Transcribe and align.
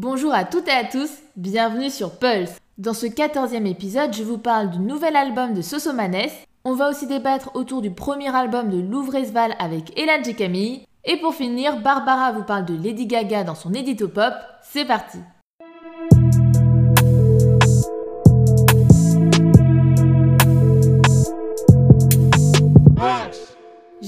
Bonjour 0.00 0.32
à 0.32 0.44
toutes 0.44 0.68
et 0.68 0.70
à 0.70 0.84
tous, 0.84 1.10
bienvenue 1.34 1.90
sur 1.90 2.20
Pulse. 2.20 2.60
Dans 2.78 2.94
ce 2.94 3.06
14e 3.06 3.66
épisode, 3.66 4.14
je 4.14 4.22
vous 4.22 4.38
parle 4.38 4.70
du 4.70 4.78
nouvel 4.78 5.16
album 5.16 5.54
de 5.54 5.60
Sosomanes. 5.60 6.30
On 6.64 6.74
va 6.74 6.88
aussi 6.88 7.08
débattre 7.08 7.50
autour 7.54 7.82
du 7.82 7.90
premier 7.90 8.32
album 8.32 8.70
de 8.70 8.78
Louvresval 8.78 9.56
avec 9.58 9.98
Elan 9.98 10.22
J. 10.22 10.36
Camille. 10.36 10.82
Et 11.04 11.16
pour 11.16 11.34
finir, 11.34 11.80
Barbara 11.80 12.30
vous 12.30 12.44
parle 12.44 12.64
de 12.64 12.80
Lady 12.80 13.06
Gaga 13.08 13.42
dans 13.42 13.56
son 13.56 13.74
édito 13.74 14.06
pop. 14.06 14.34
C'est 14.62 14.84
parti 14.84 15.18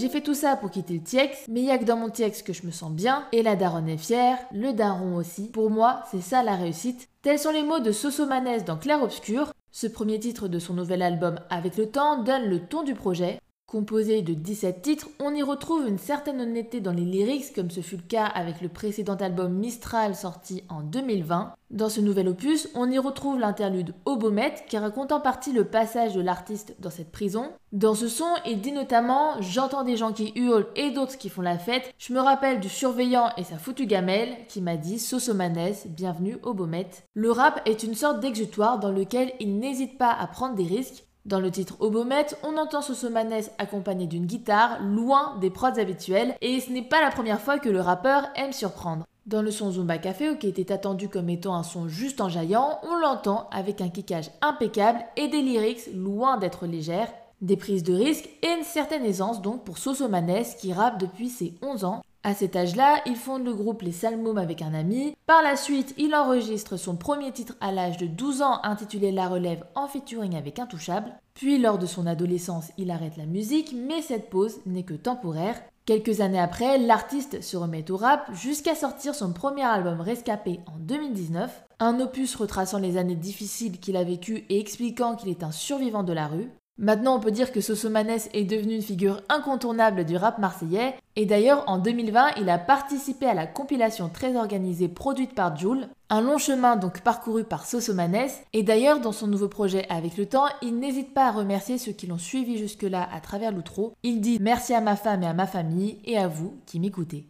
J'ai 0.00 0.08
fait 0.08 0.22
tout 0.22 0.32
ça 0.32 0.56
pour 0.56 0.70
quitter 0.70 0.94
le 0.94 1.02
TIEX, 1.02 1.44
mais 1.48 1.60
il 1.60 1.66
y 1.66 1.70
a 1.70 1.76
que 1.76 1.84
dans 1.84 1.98
mon 1.98 2.08
TIEX 2.08 2.40
que 2.40 2.54
je 2.54 2.64
me 2.64 2.70
sens 2.70 2.90
bien, 2.90 3.26
et 3.32 3.42
la 3.42 3.54
daronne 3.54 3.90
est 3.90 3.98
fière, 3.98 4.38
le 4.50 4.72
daron 4.72 5.16
aussi. 5.16 5.50
Pour 5.50 5.68
moi, 5.68 6.04
c'est 6.10 6.22
ça 6.22 6.42
la 6.42 6.56
réussite. 6.56 7.06
Tels 7.20 7.38
sont 7.38 7.50
les 7.50 7.62
mots 7.62 7.80
de 7.80 7.92
Sosomanes 7.92 8.64
dans 8.64 8.78
Clair 8.78 9.02
Obscur. 9.02 9.52
Ce 9.72 9.86
premier 9.86 10.18
titre 10.18 10.48
de 10.48 10.58
son 10.58 10.72
nouvel 10.72 11.02
album 11.02 11.38
Avec 11.50 11.76
le 11.76 11.90
temps 11.90 12.22
donne 12.22 12.48
le 12.48 12.60
ton 12.60 12.82
du 12.82 12.94
projet. 12.94 13.40
Composé 13.70 14.22
de 14.22 14.34
17 14.34 14.82
titres, 14.82 15.08
on 15.20 15.32
y 15.32 15.44
retrouve 15.44 15.86
une 15.86 15.96
certaine 15.96 16.40
honnêteté 16.40 16.80
dans 16.80 16.90
les 16.90 17.04
lyrics, 17.04 17.54
comme 17.54 17.70
ce 17.70 17.82
fut 17.82 17.98
le 17.98 18.02
cas 18.02 18.24
avec 18.24 18.60
le 18.62 18.68
précédent 18.68 19.14
album 19.14 19.52
Mistral 19.52 20.16
sorti 20.16 20.64
en 20.68 20.80
2020. 20.80 21.52
Dans 21.70 21.88
ce 21.88 22.00
nouvel 22.00 22.26
opus, 22.26 22.68
on 22.74 22.90
y 22.90 22.98
retrouve 22.98 23.38
l'interlude 23.38 23.94
Obomet 24.06 24.54
qui 24.68 24.76
raconte 24.76 25.12
en 25.12 25.20
partie 25.20 25.52
le 25.52 25.66
passage 25.66 26.14
de 26.14 26.20
l'artiste 26.20 26.74
dans 26.80 26.90
cette 26.90 27.12
prison. 27.12 27.52
Dans 27.70 27.94
ce 27.94 28.08
son, 28.08 28.26
il 28.44 28.60
dit 28.60 28.72
notamment 28.72 29.40
J'entends 29.40 29.84
des 29.84 29.96
gens 29.96 30.12
qui 30.12 30.32
hurlent 30.34 30.66
et 30.74 30.90
d'autres 30.90 31.16
qui 31.16 31.28
font 31.28 31.40
la 31.40 31.56
fête. 31.56 31.94
Je 31.96 32.12
me 32.12 32.18
rappelle 32.18 32.58
du 32.58 32.68
surveillant 32.68 33.30
et 33.36 33.44
sa 33.44 33.56
foutue 33.56 33.86
gamelle 33.86 34.36
qui 34.48 34.62
m'a 34.62 34.76
dit 34.76 34.98
Sosomanes, 34.98 35.74
bienvenue 35.86 36.38
Obomet. 36.42 36.90
Le 37.14 37.30
rap 37.30 37.62
est 37.66 37.84
une 37.84 37.94
sorte 37.94 38.18
d'exutoire 38.18 38.80
dans 38.80 38.90
lequel 38.90 39.32
il 39.38 39.60
n'hésite 39.60 39.96
pas 39.96 40.10
à 40.10 40.26
prendre 40.26 40.56
des 40.56 40.64
risques. 40.66 41.04
Dans 41.26 41.40
le 41.40 41.50
titre 41.50 41.76
Obomet, 41.80 42.26
on 42.42 42.56
entend 42.56 42.80
Sosomanes 42.80 43.50
accompagné 43.58 44.06
d'une 44.06 44.24
guitare, 44.24 44.80
loin 44.80 45.36
des 45.40 45.50
prods 45.50 45.78
habituels, 45.78 46.34
et 46.40 46.60
ce 46.60 46.70
n'est 46.70 46.80
pas 46.80 47.02
la 47.02 47.10
première 47.10 47.40
fois 47.40 47.58
que 47.58 47.68
le 47.68 47.80
rappeur 47.80 48.24
aime 48.36 48.52
surprendre. 48.52 49.04
Dans 49.26 49.42
le 49.42 49.50
son 49.50 49.70
Zumba 49.70 49.98
Café, 49.98 50.38
qui 50.38 50.48
était 50.48 50.72
attendu 50.72 51.10
comme 51.10 51.28
étant 51.28 51.54
un 51.54 51.62
son 51.62 51.88
juste 51.88 52.22
enjaillant, 52.22 52.80
on 52.82 52.96
l'entend 52.96 53.48
avec 53.52 53.82
un 53.82 53.90
kickage 53.90 54.30
impeccable 54.40 55.00
et 55.18 55.28
des 55.28 55.42
lyrics 55.42 55.94
loin 55.94 56.38
d'être 56.38 56.66
légères, 56.66 57.12
des 57.42 57.56
prises 57.56 57.84
de 57.84 57.94
risque 57.94 58.28
et 58.42 58.48
une 58.58 58.64
certaine 58.64 59.04
aisance 59.04 59.42
donc 59.42 59.62
pour 59.64 59.76
Sosomanes 59.76 60.44
qui 60.58 60.72
rappe 60.72 60.98
depuis 60.98 61.28
ses 61.28 61.54
11 61.60 61.84
ans. 61.84 62.02
À 62.22 62.34
cet 62.34 62.54
âge-là, 62.54 63.00
il 63.06 63.16
fonde 63.16 63.44
le 63.44 63.54
groupe 63.54 63.80
Les 63.80 63.92
Salmoum 63.92 64.36
avec 64.36 64.60
un 64.60 64.74
ami. 64.74 65.16
Par 65.26 65.42
la 65.42 65.56
suite, 65.56 65.94
il 65.96 66.14
enregistre 66.14 66.76
son 66.76 66.94
premier 66.94 67.32
titre 67.32 67.56
à 67.62 67.72
l'âge 67.72 67.96
de 67.96 68.06
12 68.06 68.42
ans 68.42 68.60
intitulé 68.62 69.10
La 69.10 69.26
Relève 69.26 69.64
en 69.74 69.88
featuring 69.88 70.36
avec 70.36 70.58
Intouchable. 70.58 71.14
Puis 71.32 71.56
lors 71.56 71.78
de 71.78 71.86
son 71.86 72.06
adolescence, 72.06 72.72
il 72.76 72.90
arrête 72.90 73.16
la 73.16 73.24
musique, 73.24 73.74
mais 73.74 74.02
cette 74.02 74.28
pause 74.28 74.60
n'est 74.66 74.82
que 74.82 74.92
temporaire. 74.92 75.62
Quelques 75.86 76.20
années 76.20 76.38
après, 76.38 76.76
l'artiste 76.76 77.40
se 77.40 77.56
remet 77.56 77.90
au 77.90 77.96
rap 77.96 78.30
jusqu'à 78.34 78.74
sortir 78.74 79.14
son 79.14 79.32
premier 79.32 79.64
album 79.64 80.02
Rescapé 80.02 80.60
en 80.66 80.78
2019, 80.78 81.64
un 81.78 82.00
opus 82.00 82.36
retraçant 82.36 82.78
les 82.78 82.98
années 82.98 83.14
difficiles 83.14 83.80
qu'il 83.80 83.96
a 83.96 84.04
vécues 84.04 84.44
et 84.50 84.60
expliquant 84.60 85.16
qu'il 85.16 85.30
est 85.30 85.42
un 85.42 85.52
survivant 85.52 86.02
de 86.02 86.12
la 86.12 86.28
rue. 86.28 86.50
Maintenant, 86.80 87.16
on 87.16 87.20
peut 87.20 87.30
dire 87.30 87.52
que 87.52 87.60
Sosomanes 87.60 88.20
est 88.32 88.44
devenu 88.44 88.74
une 88.74 88.82
figure 88.82 89.20
incontournable 89.28 90.06
du 90.06 90.16
rap 90.16 90.38
marseillais, 90.38 90.94
et 91.14 91.26
d'ailleurs 91.26 91.62
en 91.66 91.76
2020, 91.76 92.30
il 92.38 92.48
a 92.48 92.56
participé 92.56 93.26
à 93.26 93.34
la 93.34 93.46
compilation 93.46 94.08
très 94.08 94.34
organisée 94.34 94.88
produite 94.88 95.34
par 95.34 95.54
Joule, 95.58 95.88
un 96.08 96.22
long 96.22 96.38
chemin 96.38 96.76
donc 96.76 97.02
parcouru 97.02 97.44
par 97.44 97.66
Sosomanes, 97.66 98.30
et 98.54 98.62
d'ailleurs 98.62 99.00
dans 99.00 99.12
son 99.12 99.26
nouveau 99.26 99.48
projet 99.48 99.84
Avec 99.90 100.16
le 100.16 100.24
temps, 100.24 100.46
il 100.62 100.78
n'hésite 100.78 101.12
pas 101.12 101.26
à 101.26 101.32
remercier 101.32 101.76
ceux 101.76 101.92
qui 101.92 102.06
l'ont 102.06 102.16
suivi 102.16 102.56
jusque-là 102.56 103.06
à 103.12 103.20
travers 103.20 103.52
l'outro. 103.52 103.92
Il 104.02 104.22
dit 104.22 104.38
merci 104.40 104.72
à 104.72 104.80
ma 104.80 104.96
femme 104.96 105.22
et 105.22 105.26
à 105.26 105.34
ma 105.34 105.46
famille, 105.46 105.98
et 106.06 106.16
à 106.16 106.28
vous 106.28 106.54
qui 106.64 106.80
m'écoutez. 106.80 107.26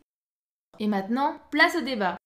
Et 0.79 0.87
maintenant, 0.87 1.35
place 1.51 1.75
au 1.77 1.85
débat. 1.85 2.17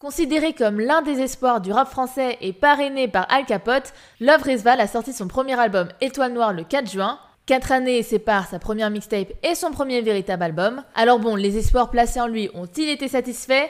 Considéré 0.00 0.54
comme 0.54 0.80
l'un 0.80 1.02
des 1.02 1.20
espoirs 1.20 1.60
du 1.60 1.72
rap 1.72 1.90
français 1.90 2.38
et 2.40 2.54
parrainé 2.54 3.06
par 3.06 3.30
Al 3.30 3.44
Capote, 3.44 3.92
Love 4.18 4.42
Resval 4.44 4.80
a 4.80 4.86
sorti 4.86 5.12
son 5.12 5.28
premier 5.28 5.60
album 5.60 5.88
Étoile 6.00 6.32
Noire 6.32 6.54
le 6.54 6.64
4 6.64 6.90
juin. 6.90 7.20
Quatre 7.44 7.70
années 7.70 8.02
séparent 8.02 8.48
sa 8.48 8.58
première 8.58 8.88
mixtape 8.88 9.34
et 9.42 9.54
son 9.54 9.72
premier 9.72 10.00
véritable 10.00 10.42
album. 10.42 10.82
Alors 10.94 11.18
bon, 11.18 11.36
les 11.36 11.58
espoirs 11.58 11.90
placés 11.90 12.18
en 12.18 12.28
lui 12.28 12.48
ont-ils 12.54 12.88
été 12.88 13.08
satisfaits? 13.08 13.68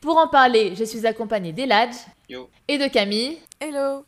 Pour 0.00 0.18
en 0.18 0.28
parler, 0.28 0.76
je 0.76 0.84
suis 0.84 1.04
accompagnée 1.04 1.52
d'Eladj 1.52 1.96
et 2.68 2.78
de 2.78 2.86
Camille. 2.86 3.40
Hello 3.58 4.04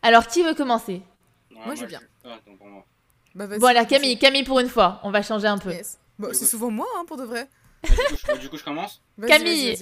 Alors 0.00 0.28
qui 0.28 0.42
veut 0.42 0.54
commencer? 0.54 1.02
Moi, 1.50 1.74
je 1.74 1.82
veux 1.82 1.88
bien. 1.88 2.00
Ah, 2.24 2.38
pour 2.42 2.66
moi. 2.66 2.86
Bah, 3.34 3.46
Bon 3.58 3.66
alors. 3.66 3.86
Camille, 3.86 4.18
Camille 4.18 4.44
pour 4.44 4.60
une 4.60 4.70
fois, 4.70 4.98
on 5.02 5.10
va 5.10 5.20
changer 5.20 5.46
un 5.46 5.58
peu. 5.58 5.72
Yes. 5.72 5.98
Bon, 6.18 6.30
c'est 6.32 6.46
souvent 6.46 6.70
moi, 6.70 6.86
hein, 6.96 7.04
pour 7.06 7.18
de 7.18 7.24
vrai. 7.24 7.46
Bah, 7.82 7.88
du, 7.90 8.16
coup, 8.16 8.32
je, 8.34 8.40
du 8.40 8.48
coup, 8.48 8.56
je 8.56 8.64
commence. 8.64 9.02
Camille. 9.26 9.76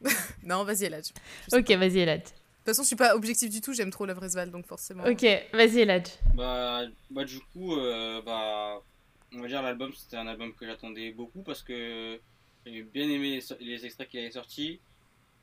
non, 0.44 0.64
vas-y, 0.64 0.84
Eladj. 0.84 1.12
De 1.50 1.58
Ok, 1.58 1.70
vas-y 1.72 1.98
Eladj. 2.00 2.22
toute 2.24 2.34
façon, 2.66 2.82
je 2.82 2.86
suis 2.88 2.96
pas 2.96 3.14
objectif 3.14 3.50
du 3.50 3.60
tout, 3.60 3.72
j'aime 3.72 3.90
trop 3.90 4.06
la 4.06 4.14
Vresval, 4.14 4.50
donc 4.50 4.66
forcément. 4.66 5.04
Ok, 5.04 5.24
vas-y 5.52 5.80
Eladj. 5.80 6.10
Bah, 6.34 6.82
bah 7.10 7.24
du 7.24 7.40
coup, 7.52 7.74
euh, 7.76 8.20
bah, 8.22 8.80
on 9.32 9.40
va 9.40 9.48
dire 9.48 9.62
l'album, 9.62 9.92
c'était 9.94 10.16
un 10.16 10.26
album 10.26 10.52
que 10.54 10.66
j'attendais 10.66 11.10
beaucoup 11.12 11.42
parce 11.42 11.62
que 11.62 12.20
j'avais 12.64 12.82
bien 12.82 13.08
aimé 13.08 13.36
les, 13.36 13.40
so- 13.40 13.56
les 13.60 13.84
extraits 13.86 14.08
qu'il 14.08 14.20
avait 14.20 14.30
sortis. 14.30 14.80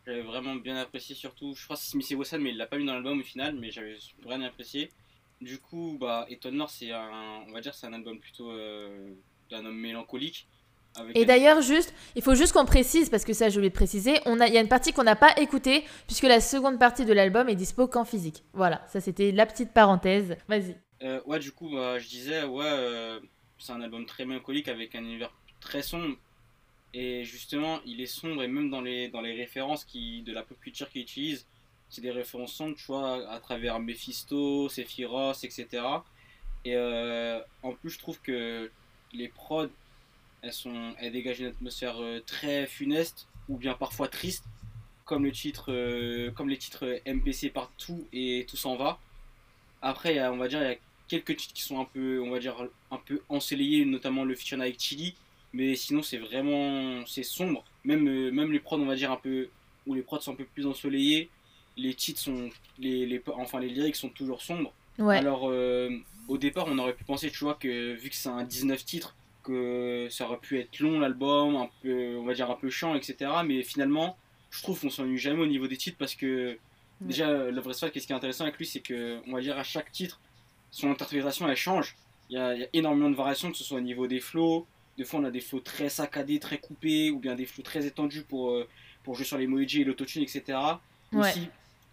J'avais 0.05 0.21
vraiment 0.21 0.55
bien 0.55 0.75
apprécié, 0.77 1.15
surtout, 1.15 1.55
je 1.55 1.63
crois 1.63 1.77
que 1.77 1.81
c'est 1.81 1.91
Smith 1.91 2.11
Wesson, 2.11 2.39
mais 2.39 2.49
il 2.49 2.57
l'a 2.57 2.67
pas 2.67 2.77
mis 2.77 2.85
dans 2.85 2.93
l'album 2.93 3.19
au 3.21 3.23
final, 3.23 3.55
mais 3.55 3.71
j'avais 3.71 3.97
vraiment 4.21 4.45
apprécié. 4.45 4.91
Du 5.39 5.59
coup, 5.59 5.97
bah, 5.99 6.25
Étoile 6.29 6.55
Noire, 6.55 6.69
c'est 6.69 6.91
un, 6.91 7.43
on 7.47 7.51
va 7.53 7.61
dire, 7.61 7.73
c'est 7.73 7.87
un 7.87 7.93
album 7.93 8.19
plutôt 8.19 8.51
euh, 8.51 9.11
d'un 9.49 9.65
homme 9.65 9.77
mélancolique. 9.79 10.47
Avec 10.95 11.17
Et 11.17 11.25
d'ailleurs, 11.25 11.61
juste, 11.61 11.93
il 12.15 12.21
faut 12.21 12.35
juste 12.35 12.53
qu'on 12.53 12.65
précise, 12.65 13.09
parce 13.09 13.25
que 13.25 13.33
ça, 13.33 13.47
oublié 13.47 13.69
de 13.69 13.73
préciser, 13.73 14.19
on 14.25 14.39
a, 14.39 14.47
il 14.47 14.53
y 14.53 14.57
a 14.57 14.61
une 14.61 14.67
partie 14.67 14.93
qu'on 14.93 15.03
n'a 15.03 15.15
pas 15.15 15.33
écoutée, 15.37 15.83
puisque 16.05 16.23
la 16.23 16.39
seconde 16.39 16.77
partie 16.77 17.05
de 17.05 17.13
l'album 17.13 17.49
est 17.49 17.55
dispo 17.55 17.87
qu'en 17.87 18.05
physique. 18.05 18.43
Voilà, 18.53 18.85
ça 18.87 19.01
c'était 19.01 19.31
la 19.31 19.45
petite 19.45 19.73
parenthèse. 19.73 20.37
Vas-y. 20.47 20.77
Euh, 21.01 21.19
ouais, 21.25 21.39
du 21.39 21.51
coup, 21.51 21.69
bah, 21.69 21.99
je 21.99 22.07
disais, 22.07 22.43
ouais, 22.43 22.65
euh, 22.65 23.19
c'est 23.57 23.73
un 23.73 23.81
album 23.81 24.05
très 24.05 24.25
mélancolique 24.25 24.67
avec 24.67 24.95
un 24.95 25.03
univers 25.03 25.33
très 25.59 25.81
sombre. 25.81 26.15
Et 26.93 27.23
justement, 27.23 27.79
il 27.85 27.99
est 28.01 28.05
sombre 28.05 28.43
et 28.43 28.47
même 28.47 28.69
dans 28.69 28.81
les, 28.81 29.09
dans 29.09 29.21
les 29.21 29.33
références 29.33 29.83
qui, 29.83 30.21
de 30.21 30.31
la 30.31 30.43
pop 30.43 30.59
culture 30.59 30.89
qu'il 30.89 31.01
utilise, 31.01 31.47
c'est 31.89 32.01
des 32.01 32.11
références 32.11 32.53
sombres, 32.53 32.75
tu 32.75 32.85
vois, 32.85 33.29
à 33.29 33.39
travers 33.39 33.79
Mephisto, 33.79 34.69
Sephiroth, 34.69 35.43
etc. 35.43 35.83
Et 36.65 36.75
euh, 36.75 37.39
en 37.63 37.73
plus, 37.73 37.91
je 37.91 37.99
trouve 37.99 38.21
que 38.21 38.69
les 39.11 39.27
prods, 39.27 39.67
elles, 40.43 40.53
sont, 40.53 40.93
elles 40.99 41.11
dégagent 41.11 41.39
une 41.39 41.47
atmosphère 41.47 42.01
euh, 42.01 42.19
très 42.25 42.67
funeste 42.67 43.27
ou 43.49 43.57
bien 43.57 43.73
parfois 43.73 44.07
triste, 44.07 44.45
comme, 45.05 45.25
le 45.25 45.31
titre, 45.31 45.71
euh, 45.71 46.31
comme 46.31 46.49
les 46.49 46.57
titres 46.57 47.01
MPC 47.07 47.49
partout 47.49 48.07
et 48.13 48.45
tout 48.47 48.57
s'en 48.57 48.75
va. 48.75 48.99
Après, 49.81 50.25
on 50.27 50.37
va 50.37 50.47
dire, 50.47 50.61
il 50.61 50.67
y 50.67 50.71
a 50.71 50.77
quelques 51.07 51.35
titres 51.35 51.53
qui 51.53 51.61
sont 51.61 51.79
un 51.79 51.85
peu, 51.85 52.21
on 52.21 52.29
va 52.29 52.39
dire, 52.39 52.55
un 52.91 52.97
peu 52.97 53.21
ensoleillés, 53.29 53.85
notamment 53.85 54.23
le 54.23 54.35
feature 54.35 54.61
avec 54.61 54.79
Chili. 54.79 55.15
Mais 55.53 55.75
sinon, 55.75 56.01
c'est 56.01 56.17
vraiment, 56.17 57.05
c'est 57.05 57.23
sombre. 57.23 57.63
Même, 57.83 58.07
euh, 58.07 58.31
même 58.31 58.51
les 58.51 58.59
prods, 58.59 58.79
on 58.79 58.85
va 58.85 58.95
dire 58.95 59.11
un 59.11 59.17
peu, 59.17 59.49
où 59.85 59.93
les 59.93 60.01
prods 60.01 60.19
sont 60.19 60.33
un 60.33 60.35
peu 60.35 60.45
plus 60.45 60.65
ensoleillés. 60.65 61.29
Les 61.77 61.93
titres 61.93 62.19
sont, 62.19 62.49
les, 62.79 63.05
les, 63.05 63.21
enfin 63.35 63.59
les 63.59 63.69
lyrics 63.69 63.95
sont 63.95 64.09
toujours 64.09 64.41
sombres. 64.41 64.73
Ouais. 64.97 65.17
Alors, 65.17 65.49
euh, 65.49 65.89
au 66.27 66.37
départ, 66.37 66.65
on 66.67 66.77
aurait 66.79 66.93
pu 66.93 67.03
penser, 67.03 67.29
tu 67.29 67.43
vois, 67.43 67.55
que 67.55 67.93
vu 67.93 68.09
que 68.09 68.15
c'est 68.15 68.29
un 68.29 68.43
19 68.43 68.83
titres, 68.83 69.15
que 69.43 70.07
ça 70.09 70.25
aurait 70.25 70.39
pu 70.39 70.59
être 70.59 70.79
long 70.79 70.99
l'album, 70.99 71.55
un 71.55 71.69
peu, 71.81 72.17
on 72.17 72.23
va 72.23 72.33
dire 72.33 72.49
un 72.49 72.55
peu 72.55 72.69
chiant, 72.69 72.95
etc. 72.95 73.31
Mais 73.45 73.63
finalement, 73.63 74.17
je 74.49 74.61
trouve 74.61 74.79
qu'on 74.79 74.89
s'ennuie 74.89 75.17
jamais 75.17 75.41
au 75.41 75.47
niveau 75.47 75.67
des 75.67 75.77
titres 75.77 75.97
parce 75.97 76.15
que 76.15 76.57
déjà, 77.01 77.51
le 77.51 77.59
vrai 77.59 77.73
qu'est-ce 77.91 78.07
qui 78.07 78.13
est 78.13 78.15
intéressant 78.15 78.45
avec 78.45 78.57
lui, 78.57 78.65
c'est 78.65 78.79
que, 78.79 79.19
on 79.27 79.33
va 79.33 79.41
dire, 79.41 79.57
à 79.57 79.63
chaque 79.63 79.91
titre, 79.91 80.19
son 80.71 80.89
interprétation 80.89 81.47
elle 81.47 81.55
change. 81.55 81.95
Il 82.29 82.37
y, 82.37 82.39
a, 82.39 82.53
il 82.55 82.61
y 82.61 82.63
a 82.63 82.67
énormément 82.73 83.09
de 83.09 83.15
variations, 83.15 83.51
que 83.51 83.57
ce 83.57 83.63
soit 83.63 83.77
au 83.77 83.81
niveau 83.81 84.07
des 84.07 84.19
flows. 84.19 84.65
Des 84.97 85.03
fois, 85.03 85.19
on 85.19 85.23
a 85.23 85.31
des 85.31 85.41
flows 85.41 85.59
très 85.59 85.89
saccadés, 85.89 86.39
très 86.39 86.57
coupés, 86.57 87.11
ou 87.11 87.19
bien 87.19 87.35
des 87.35 87.45
flows 87.45 87.63
très 87.63 87.85
étendus 87.85 88.23
pour, 88.23 88.51
euh, 88.51 88.67
pour 89.03 89.15
jouer 89.15 89.25
sur 89.25 89.37
les 89.37 89.43
emojis 89.43 89.81
et 89.81 89.83
l'autotune, 89.83 90.23
etc. 90.23 90.57
Ouais. 91.11 91.29
Aussi, 91.29 91.47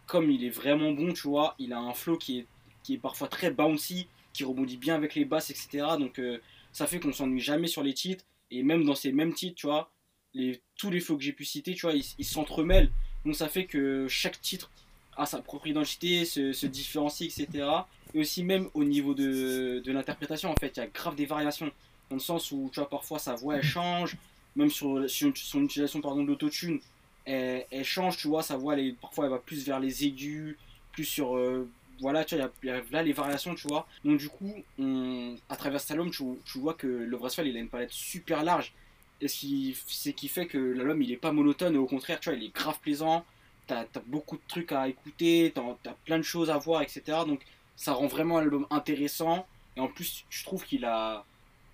comme 0.06 0.30
il 0.30 0.44
est 0.44 0.50
vraiment 0.50 0.92
bon, 0.92 1.12
tu 1.12 1.28
vois, 1.28 1.54
il 1.58 1.72
a 1.72 1.78
un 1.78 1.92
flow 1.92 2.16
qui 2.16 2.40
est, 2.40 2.46
qui 2.82 2.94
est 2.94 2.98
parfois 2.98 3.28
très 3.28 3.50
bouncy, 3.50 4.06
qui 4.32 4.44
rebondit 4.44 4.76
bien 4.76 4.94
avec 4.94 5.14
les 5.14 5.24
basses, 5.24 5.50
etc. 5.50 5.86
Donc, 5.98 6.18
euh, 6.18 6.40
ça 6.72 6.86
fait 6.86 7.00
qu'on 7.00 7.12
s'ennuie 7.12 7.40
jamais 7.40 7.68
sur 7.68 7.82
les 7.82 7.94
titres. 7.94 8.24
Et 8.50 8.62
même 8.62 8.84
dans 8.84 8.94
ces 8.94 9.12
mêmes 9.12 9.32
titres, 9.32 9.56
tu 9.56 9.66
vois, 9.66 9.90
les, 10.34 10.60
tous 10.76 10.90
les 10.90 11.00
flows 11.00 11.16
que 11.16 11.22
j'ai 11.22 11.32
pu 11.32 11.44
citer, 11.44 11.74
tu 11.74 11.82
vois, 11.82 11.94
ils 11.94 12.24
s'entremêlent. 12.24 12.90
Donc, 13.24 13.36
ça 13.36 13.48
fait 13.48 13.66
que 13.66 14.06
chaque 14.08 14.40
titre 14.40 14.70
a 15.16 15.26
sa 15.26 15.40
propre 15.40 15.66
identité, 15.66 16.24
se, 16.24 16.66
différencie, 16.66 17.38
etc. 17.38 17.66
Et 18.14 18.20
aussi 18.20 18.42
même 18.42 18.68
au 18.74 18.84
niveau 18.84 19.14
de, 19.14 19.82
de 19.84 19.92
l'interprétation, 19.92 20.50
en 20.50 20.56
fait, 20.56 20.76
il 20.76 20.80
y 20.80 20.82
a 20.82 20.86
grave 20.86 21.14
des 21.14 21.26
variations. 21.26 21.70
dans 22.08 22.16
le 22.16 22.20
sens 22.20 22.50
où, 22.52 22.70
tu 22.72 22.80
vois, 22.80 22.88
parfois 22.88 23.18
sa 23.18 23.34
voix 23.34 23.56
elle 23.56 23.62
change, 23.62 24.16
même 24.56 24.70
sur, 24.70 25.08
son 25.08 25.62
utilisation 25.62 26.00
pardon, 26.00 26.22
de 26.22 26.28
l'autotune, 26.28 26.80
elle, 27.24 27.66
elle, 27.70 27.84
change, 27.84 28.16
tu 28.16 28.28
vois, 28.28 28.42
sa 28.42 28.56
voix 28.56 28.78
elle 28.78 28.94
parfois 28.94 29.26
elle 29.26 29.30
va 29.30 29.38
plus 29.38 29.64
vers 29.64 29.80
les 29.80 30.04
aigus, 30.04 30.56
plus 30.92 31.04
sur. 31.04 31.36
Euh, 31.36 31.68
voilà, 32.00 32.24
tu 32.24 32.36
vois, 32.36 32.50
il 32.62 32.68
y, 32.68 32.72
a 32.72 32.80
là 32.90 33.02
les 33.02 33.12
variations, 33.12 33.54
tu 33.54 33.68
vois. 33.68 33.86
Donc, 34.04 34.18
du 34.18 34.28
coup, 34.28 34.54
on, 34.78 35.36
à 35.48 35.56
travers 35.56 35.80
cet 35.80 35.92
album, 35.92 36.10
tu, 36.10 36.24
tu 36.44 36.58
vois 36.58 36.74
que 36.74 36.86
le 36.86 37.16
Braswell 37.16 37.48
il 37.48 37.56
a 37.56 37.60
une 37.60 37.68
palette 37.68 37.90
super 37.90 38.42
large. 38.42 38.72
Et 39.20 39.28
ce 39.28 39.38
qui, 39.38 39.76
qui 40.16 40.28
fait 40.28 40.46
que 40.46 40.58
l'album 40.58 41.02
il 41.02 41.12
est 41.12 41.16
pas 41.16 41.32
monotone, 41.32 41.76
au 41.76 41.86
contraire, 41.86 42.20
tu 42.20 42.30
vois, 42.30 42.38
il 42.38 42.44
est 42.44 42.54
grave 42.54 42.78
plaisant. 42.80 43.24
T'as 43.66 43.82
as 43.82 44.00
beaucoup 44.06 44.36
de 44.36 44.42
trucs 44.48 44.72
à 44.72 44.88
écouter, 44.88 45.52
t'as 45.54 45.90
as 45.90 45.94
plein 46.04 46.18
de 46.18 46.24
choses 46.24 46.50
à 46.50 46.58
voir, 46.58 46.82
etc. 46.82 47.02
Donc, 47.26 47.40
ça 47.76 47.92
rend 47.92 48.06
vraiment 48.06 48.40
l'album 48.40 48.66
intéressant. 48.70 49.46
Et 49.76 49.80
en 49.80 49.88
plus, 49.88 50.24
je 50.30 50.44
trouve 50.44 50.64
qu'il 50.64 50.84
a, 50.84 51.24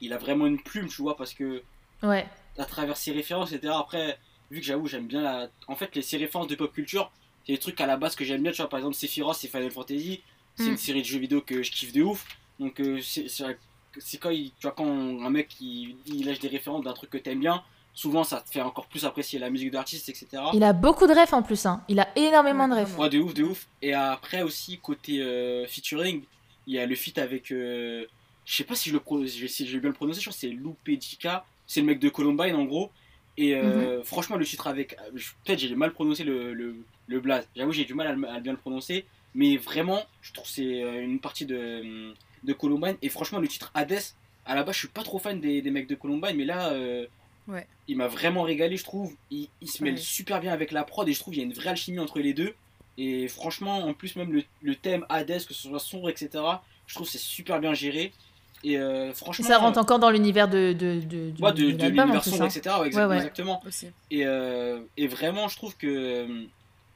il 0.00 0.12
a 0.12 0.18
vraiment 0.18 0.46
une 0.46 0.60
plume, 0.60 0.88
tu 0.88 1.02
vois, 1.02 1.16
parce 1.16 1.34
que. 1.34 1.62
Ouais. 2.02 2.26
À 2.58 2.64
travers 2.64 2.96
ses 2.96 3.12
références, 3.12 3.52
etc. 3.52 3.72
Après, 3.76 4.18
vu 4.50 4.60
que 4.60 4.66
j'avoue, 4.66 4.86
j'aime 4.86 5.06
bien 5.06 5.22
la. 5.22 5.48
En 5.68 5.76
fait, 5.76 5.94
les, 5.94 6.02
ses 6.02 6.16
références 6.16 6.48
de 6.48 6.54
pop 6.54 6.72
culture, 6.72 7.10
c'est 7.46 7.52
des 7.52 7.58
trucs 7.58 7.80
à 7.80 7.86
la 7.86 7.96
base 7.96 8.16
que 8.16 8.24
j'aime 8.24 8.42
bien, 8.42 8.52
tu 8.52 8.58
vois. 8.58 8.68
Par 8.68 8.78
exemple, 8.78 8.96
Sephiroth, 8.96 9.36
c'est 9.36 9.48
Final 9.48 9.70
Fantasy. 9.70 10.22
C'est 10.56 10.66
une 10.66 10.72
mm. 10.72 10.78
série 10.78 11.02
de 11.02 11.06
jeux 11.06 11.18
vidéo 11.18 11.40
que 11.42 11.62
je 11.62 11.70
kiffe 11.70 11.92
de 11.92 12.02
ouf. 12.02 12.26
Donc, 12.58 12.80
euh, 12.80 13.00
c'est 13.02 14.18
quand, 14.18 14.30
tu 14.30 14.50
vois, 14.62 14.72
quand 14.72 14.86
un 14.88 15.30
mec 15.30 15.56
il, 15.60 15.96
il 16.06 16.26
lâche 16.26 16.40
des 16.40 16.48
références 16.48 16.84
d'un 16.84 16.92
truc 16.92 17.10
que 17.10 17.18
t'aimes 17.18 17.40
bien, 17.40 17.62
souvent 17.96 18.24
ça 18.24 18.40
te 18.40 18.50
fait 18.50 18.60
encore 18.60 18.86
plus 18.86 19.04
apprécier 19.04 19.38
la 19.38 19.50
musique 19.50 19.70
d'artiste, 19.70 20.08
etc. 20.08 20.28
Il 20.52 20.62
a 20.62 20.72
beaucoup 20.72 21.06
de 21.06 21.12
refs 21.12 21.32
en 21.32 21.42
plus, 21.42 21.66
hein. 21.66 21.82
il 21.88 21.98
a 21.98 22.08
énormément 22.16 22.68
de 22.68 22.74
refs. 22.74 22.96
Ouais, 22.98 23.08
de 23.08 23.18
ouf, 23.18 23.34
de 23.34 23.42
ouf. 23.42 23.66
Et 23.82 23.94
après 23.94 24.42
aussi, 24.42 24.78
côté 24.78 25.20
euh, 25.22 25.66
featuring, 25.66 26.22
il 26.66 26.74
y 26.74 26.78
a 26.78 26.86
le 26.86 26.94
feat 26.94 27.18
avec. 27.18 27.50
Euh, 27.50 28.04
je 28.44 28.54
sais 28.54 28.64
pas 28.64 28.76
si 28.76 28.90
je, 28.90 28.96
le 28.96 29.26
si 29.26 29.66
je 29.66 29.72
vais 29.72 29.80
bien 29.80 29.90
le 29.90 29.94
prononcer, 29.94 30.20
je 30.20 30.26
crois 30.26 30.34
que 30.34 30.38
c'est 30.38 30.48
Lupedica, 30.48 31.44
c'est 31.66 31.80
le 31.80 31.86
mec 31.86 31.98
de 31.98 32.08
Columbine 32.08 32.54
en 32.54 32.64
gros. 32.64 32.92
Et 33.38 33.54
euh, 33.54 33.98
mhm. 33.98 34.04
franchement, 34.04 34.36
le 34.36 34.44
titre 34.44 34.66
avec. 34.66 34.96
Peut-être 35.44 35.58
j'ai 35.58 35.74
mal 35.74 35.92
prononcé 35.92 36.24
le, 36.24 36.54
le, 36.54 36.76
le 37.06 37.20
blaze, 37.20 37.46
j'avoue 37.54 37.72
j'ai 37.72 37.84
du 37.84 37.94
mal 37.94 38.06
à, 38.28 38.40
bien 38.40 38.52
le 38.52 38.58
prononcer, 38.58 39.04
mais 39.34 39.56
vraiment, 39.56 40.02
je 40.22 40.32
trouve 40.32 40.46
c'est 40.46 40.80
une 41.02 41.20
partie 41.20 41.46
de, 41.46 42.14
de 42.44 42.52
Columbine. 42.52 42.96
Et 43.02 43.08
franchement, 43.08 43.38
le 43.38 43.48
titre 43.48 43.70
Hades, 43.74 44.00
à 44.46 44.54
la 44.54 44.62
base, 44.62 44.74
je 44.74 44.80
suis 44.80 44.88
pas 44.88 45.02
trop 45.02 45.18
fan 45.18 45.40
des, 45.40 45.60
des 45.60 45.70
mecs 45.70 45.88
de 45.88 45.94
Columbine, 45.94 46.36
mais 46.36 46.44
là. 46.44 46.72
Ouais. 47.48 47.66
Il 47.86 47.96
m'a 47.96 48.08
vraiment 48.08 48.42
régalé, 48.42 48.76
je 48.76 48.84
trouve. 48.84 49.14
Il, 49.30 49.48
se 49.64 49.84
mêle 49.84 49.98
super 49.98 50.40
bien 50.40 50.52
avec 50.52 50.72
la 50.72 50.84
prod 50.84 51.08
et 51.08 51.12
je 51.12 51.20
trouve 51.20 51.32
qu'il 51.34 51.42
y 51.42 51.46
a 51.46 51.48
une 51.48 51.54
vraie 51.54 51.70
alchimie 51.70 52.00
entre 52.00 52.18
les 52.18 52.34
deux. 52.34 52.54
Et 52.98 53.28
franchement, 53.28 53.78
en 53.78 53.94
plus, 53.94 54.16
même 54.16 54.42
le, 54.62 54.74
thème 54.74 55.04
Hades, 55.08 55.44
que 55.46 55.54
ce 55.54 55.68
soit 55.68 55.78
sombre, 55.78 56.08
etc., 56.08 56.30
je 56.86 56.94
trouve 56.94 57.08
c'est 57.08 57.18
super 57.18 57.60
bien 57.60 57.74
géré. 57.74 58.12
Et 58.64 58.78
euh, 58.78 59.12
franchement. 59.12 59.46
ça 59.46 59.58
rentre 59.58 59.78
encore 59.78 59.98
dans 59.98 60.10
l'univers 60.10 60.48
de, 60.48 60.72
de, 60.72 61.00
de, 61.00 61.32
l'univers 61.62 62.24
sombre, 62.24 62.44
hein. 62.44 62.48
etc. 62.48 62.76
exactement. 62.84 63.62
Et, 64.10 64.26
euh, 64.26 64.80
et, 64.96 65.06
vraiment, 65.06 65.48
je 65.48 65.56
trouve 65.56 65.76
que 65.76 65.86
euh, 65.86 66.44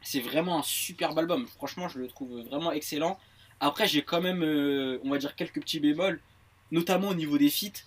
c'est 0.03 0.21
vraiment 0.21 0.59
un 0.59 0.63
superbe 0.63 1.19
album. 1.19 1.47
Franchement, 1.47 1.89
je 1.89 1.99
le 1.99 2.09
trouve 2.09 2.43
vraiment 2.43 2.73
excellent. 2.73 3.19
Après, 3.61 3.87
j'ai 3.87 4.03
quand 4.03 4.21
même, 4.21 4.43
on 5.05 5.11
va 5.11 5.19
dire, 5.19 5.37
quelques 5.37 5.61
petits 5.61 5.81
bémols, 5.81 6.21
notamment 6.73 7.09
au 7.09 7.15
niveau 7.15 7.39
des 7.39 7.51
feats 7.51 7.85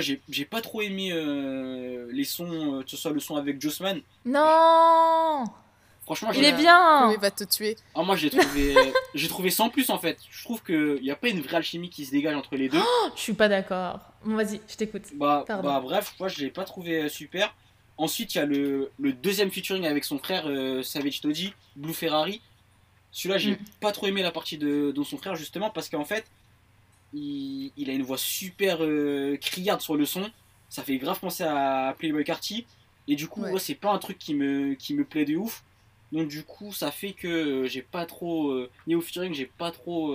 j'ai 0.00 0.44
pas 0.44 0.60
trop 0.60 0.82
aimé 0.82 1.10
euh, 1.12 2.08
les 2.12 2.24
sons, 2.24 2.78
euh, 2.78 2.82
que 2.82 2.90
ce 2.90 2.96
soit 2.96 3.12
le 3.12 3.20
son 3.20 3.36
avec 3.36 3.60
Jossman. 3.60 4.00
Non 4.24 5.44
Franchement, 6.04 6.32
il 6.32 6.44
est 6.44 6.52
bien. 6.52 7.12
Il 7.12 7.18
va 7.18 7.30
te 7.30 7.44
tuer. 7.44 7.76
Ah, 7.94 8.02
moi, 8.02 8.16
j'ai 8.16 8.30
trouvé, 8.30 8.74
j'ai 9.14 9.28
trouvé 9.28 9.50
sans 9.50 9.68
plus 9.70 9.90
en 9.90 9.98
fait. 9.98 10.18
Je 10.30 10.44
trouve 10.44 10.62
qu'il 10.62 11.00
n'y 11.00 11.10
a 11.10 11.16
pas 11.16 11.28
une 11.28 11.40
vraie 11.40 11.58
alchimie 11.58 11.90
qui 11.90 12.04
se 12.04 12.10
dégage 12.10 12.36
entre 12.36 12.56
les 12.56 12.68
deux. 12.68 12.80
Oh, 12.80 13.08
je 13.14 13.20
suis 13.20 13.34
pas 13.34 13.48
d'accord. 13.48 14.00
Bon, 14.24 14.36
vas-y, 14.36 14.60
je 14.68 14.76
t'écoute. 14.76 15.02
Bah, 15.14 15.44
bah, 15.48 15.80
bref, 15.80 16.14
moi, 16.18 16.28
je 16.28 16.40
l'ai 16.40 16.50
pas 16.50 16.64
trouvé 16.64 17.04
euh, 17.04 17.08
super. 17.08 17.54
Ensuite, 17.98 18.34
il 18.34 18.38
y 18.38 18.40
a 18.40 18.46
le, 18.46 18.90
le, 18.98 19.12
deuxième 19.12 19.50
featuring 19.50 19.86
avec 19.86 20.04
son 20.04 20.18
frère 20.18 20.44
Savage 20.82 21.20
Toji, 21.20 21.54
Blue 21.76 21.92
Ferrari. 21.92 22.40
Celui-là, 23.12 23.38
j'ai 23.38 23.52
mm. 23.52 23.58
pas 23.80 23.92
trop 23.92 24.06
aimé 24.06 24.22
la 24.22 24.32
partie 24.32 24.58
de, 24.58 24.90
de 24.90 25.02
son 25.04 25.18
frère 25.18 25.36
justement 25.36 25.70
parce 25.70 25.88
qu'en 25.88 26.04
fait, 26.04 26.24
il, 27.12 27.90
a 27.90 27.92
une 27.92 28.02
voix 28.02 28.18
super 28.18 28.78
euh, 28.80 29.36
criarde 29.36 29.80
sur 29.80 29.96
le 29.96 30.06
son. 30.06 30.30
Ça 30.68 30.82
fait 30.82 30.96
grave 30.96 31.20
penser 31.20 31.44
à 31.44 31.94
Playboy 31.98 32.24
Carty. 32.24 32.66
Et 33.08 33.16
du 33.16 33.28
coup, 33.28 33.44
c'est 33.58 33.74
pas 33.74 33.92
un 33.92 33.98
truc 33.98 34.18
qui 34.18 34.34
me, 34.34 34.74
qui 34.74 34.94
me 34.94 35.04
plaît 35.04 35.24
de 35.24 35.36
ouf. 35.36 35.64
Donc 36.12 36.28
du 36.28 36.44
coup, 36.44 36.72
ça 36.72 36.90
fait 36.90 37.12
que 37.12 37.28
euh, 37.28 37.66
j'ai 37.66 37.82
pas 37.82 38.06
trop... 38.06 38.50
Euh, 38.50 38.70
ni 38.86 38.94
au 38.94 39.00
featuring, 39.00 39.34
j'ai 39.34 39.46
pas 39.46 39.70
trop 39.70 40.14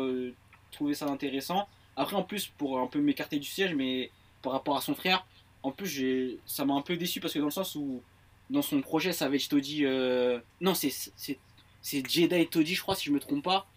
trouvé 0.72 0.94
ça 0.94 1.08
intéressant. 1.08 1.68
Après, 1.96 2.16
en 2.16 2.24
plus, 2.24 2.48
pour 2.48 2.80
un 2.80 2.88
peu 2.88 3.00
m'écarter 3.00 3.40
du 3.40 3.48
siège, 3.48 3.74
mais 3.74 4.12
par 4.42 4.52
rapport 4.52 4.78
à 4.78 4.82
son 4.82 4.94
frère, 4.94 5.26
en 5.64 5.72
plus, 5.72 6.38
ça 6.46 6.66
m'a 6.66 6.76
un 6.76 6.82
peu 6.82 6.96
déçu 6.98 7.20
parce 7.20 7.34
que 7.34 7.40
dans 7.40 7.46
le 7.46 7.52
sens 7.52 7.76
où, 7.76 8.02
dans 8.50 8.62
son 8.62 8.82
projet, 8.82 9.12
Savage 9.12 9.50
Toddy... 9.50 9.86
non, 10.62 10.74
c'est 10.76 10.90
Jedi 11.84 12.48
Toddy, 12.48 12.76
je 12.76 12.82
crois, 12.82 12.96
si 12.96 13.06
je 13.06 13.12
me 13.12 13.20
trompe 13.20 13.44
pas. 13.44 13.68